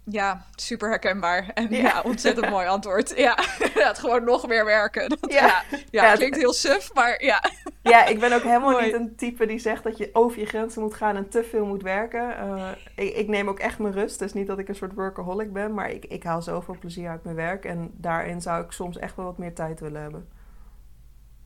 [0.05, 1.49] Ja, super herkenbaar.
[1.53, 3.13] En ja, ontzettend mooi antwoord.
[3.17, 3.37] Ja,
[3.73, 5.09] het gewoon nog meer werken.
[5.09, 5.63] Dat, ja.
[5.69, 7.43] Ja, ja, klinkt heel suf, maar ja.
[7.81, 10.81] Ja, ik ben ook helemaal niet een type die zegt dat je over je grenzen
[10.81, 12.35] moet gaan en te veel moet werken.
[12.39, 14.19] Uh, ik, ik, neem ook echt mijn rust.
[14.19, 17.23] Dus niet dat ik een soort workaholic ben, maar ik, ik haal zoveel plezier uit
[17.23, 17.65] mijn werk.
[17.65, 20.27] En daarin zou ik soms echt wel wat meer tijd willen hebben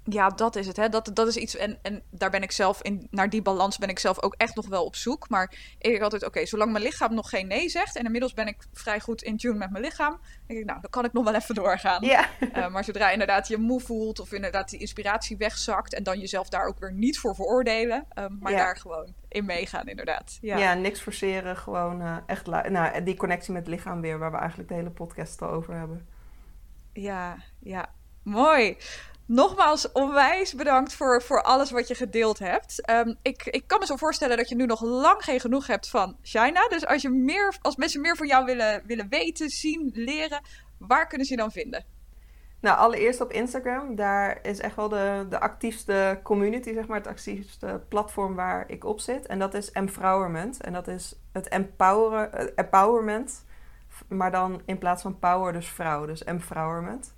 [0.09, 0.77] ja, dat is het.
[0.77, 0.89] Hè?
[0.89, 1.55] Dat, dat is iets.
[1.55, 3.07] En, en daar ben ik zelf in.
[3.11, 5.29] Naar die balans ben ik zelf ook echt nog wel op zoek.
[5.29, 7.95] Maar ik denk altijd: oké, zolang mijn lichaam nog geen nee zegt.
[7.95, 10.19] En inmiddels ben ik vrij goed in tune met mijn lichaam.
[10.47, 12.03] denk ik, nou, dan kan ik nog wel even doorgaan.
[12.03, 12.29] Ja.
[12.55, 14.19] Uh, maar zodra inderdaad je moe voelt.
[14.19, 15.93] Of inderdaad die inspiratie wegzakt.
[15.93, 18.05] En dan jezelf daar ook weer niet voor veroordelen.
[18.19, 20.37] Um, maar daar gewoon in meegaan, inderdaad.
[20.41, 21.57] Ja, ja niks forceren.
[21.57, 22.45] Gewoon uh, echt.
[22.45, 24.19] Nou, die connectie met het lichaam weer.
[24.19, 26.07] Waar we eigenlijk de hele podcast al over hebben.
[26.93, 27.89] Ja, ja.
[28.23, 28.77] Mooi.
[29.27, 32.89] Nogmaals, onwijs bedankt voor, voor alles wat je gedeeld hebt.
[32.89, 35.89] Um, ik, ik kan me zo voorstellen dat je nu nog lang geen genoeg hebt
[35.89, 36.67] van China.
[36.67, 40.41] Dus als, je meer, als mensen meer van jou willen, willen weten, zien, leren,
[40.77, 41.85] waar kunnen ze je dan vinden?
[42.59, 43.95] Nou, allereerst op Instagram.
[43.95, 48.85] Daar is echt wel de, de actiefste community, zeg maar, het actiefste platform waar ik
[48.85, 49.25] op zit.
[49.25, 50.61] En dat is Empowerment.
[50.61, 53.45] En dat is het empoweren, eh, empowerment,
[54.07, 56.05] maar dan in plaats van power, dus vrouw.
[56.05, 57.15] Dus empowerment.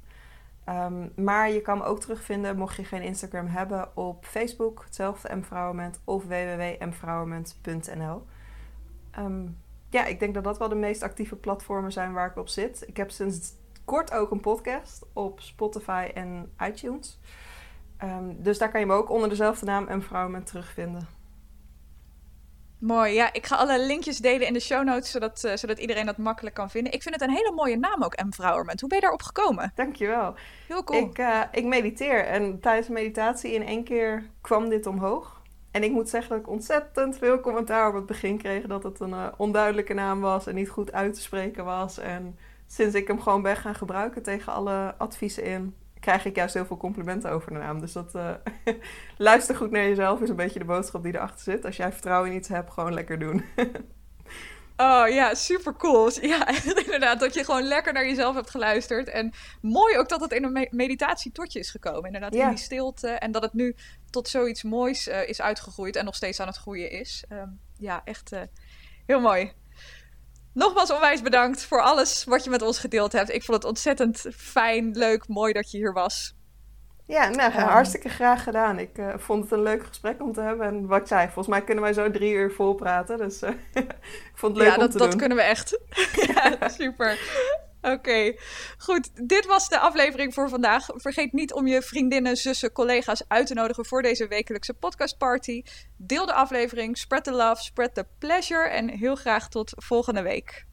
[0.70, 5.28] Ehm, maar je kan me ook terugvinden, mocht je geen Instagram hebben, op Facebook, hetzelfde
[5.28, 8.26] Empowerment, of www.empowerment.nl.
[9.20, 9.58] Um,
[9.90, 12.84] ja, ik denk dat dat wel de meest actieve platformen zijn waar ik op zit.
[12.88, 13.54] Ik heb sinds
[13.86, 17.20] kort ook een podcast op Spotify en iTunes.
[18.04, 21.08] Um, dus daar kan je me ook onder dezelfde naam Empowerment terugvinden.
[22.80, 23.34] Mooi, ja.
[23.34, 26.56] Ik ga alle linkjes delen in de show notes, zodat, uh, zodat iedereen dat makkelijk
[26.56, 26.94] kan vinden.
[26.94, 28.80] Ik vind het een hele mooie naam ook, Empowerment.
[28.80, 29.72] Hoe ben je daarop gekomen?
[29.76, 30.36] Dankjewel.
[30.68, 31.00] Heel cool.
[31.00, 35.42] Ik, uh, ik mediteer en tijdens de meditatie in één keer kwam dit omhoog.
[35.72, 39.00] En ik moet zeggen dat ik ontzettend veel commentaar op het begin kreeg dat het
[39.00, 41.98] een uh, onduidelijke naam was en niet goed uit te spreken was.
[41.98, 46.54] En sinds ik hem gewoon ben gaan gebruiken tegen alle adviezen in, krijg ik juist
[46.54, 47.80] heel veel complimenten over de naam.
[47.80, 48.32] Dus dat uh,
[49.18, 51.66] luister goed naar jezelf is een beetje de boodschap die erachter zit.
[51.66, 53.44] Als jij vertrouwen in iets hebt, gewoon lekker doen.
[54.82, 56.12] Oh ja, super cool.
[56.22, 56.48] Ja,
[56.86, 59.10] inderdaad, dat je gewoon lekker naar jezelf hebt geluisterd.
[59.10, 62.06] En mooi ook dat het in een meditatie tot je is gekomen.
[62.06, 63.08] Inderdaad, in die stilte.
[63.08, 63.76] En dat het nu
[64.10, 67.24] tot zoiets moois uh, is uitgegroeid en nog steeds aan het groeien is.
[67.30, 68.42] Um, ja, echt uh,
[69.06, 69.52] heel mooi.
[70.60, 73.30] Nogmaals onwijs bedankt voor alles wat je met ons gedeeld hebt.
[73.30, 76.36] Ik vond het ontzettend fijn, leuk, mooi dat je hier was.
[77.06, 78.80] Ja, nou, um, hartstikke graag gedaan.
[78.80, 80.68] Ik uh, vond het een leuk gesprek om te hebben.
[80.68, 83.18] En wat ik zei, volgens mij kunnen wij zo drie uur vol praten.
[83.18, 85.20] Dus uh, ik vond het leuk ja, om dat, te dat doen.
[85.20, 85.80] kunnen we echt.
[86.34, 87.20] ja, super.
[87.82, 88.34] Oké,
[88.78, 89.28] goed.
[89.28, 90.86] Dit was de aflevering voor vandaag.
[90.94, 95.64] Vergeet niet om je vriendinnen, zussen, collega's uit te nodigen voor deze wekelijkse podcastparty.
[95.98, 100.68] Deel de aflevering, spread the love, spread the pleasure en heel graag tot volgende week.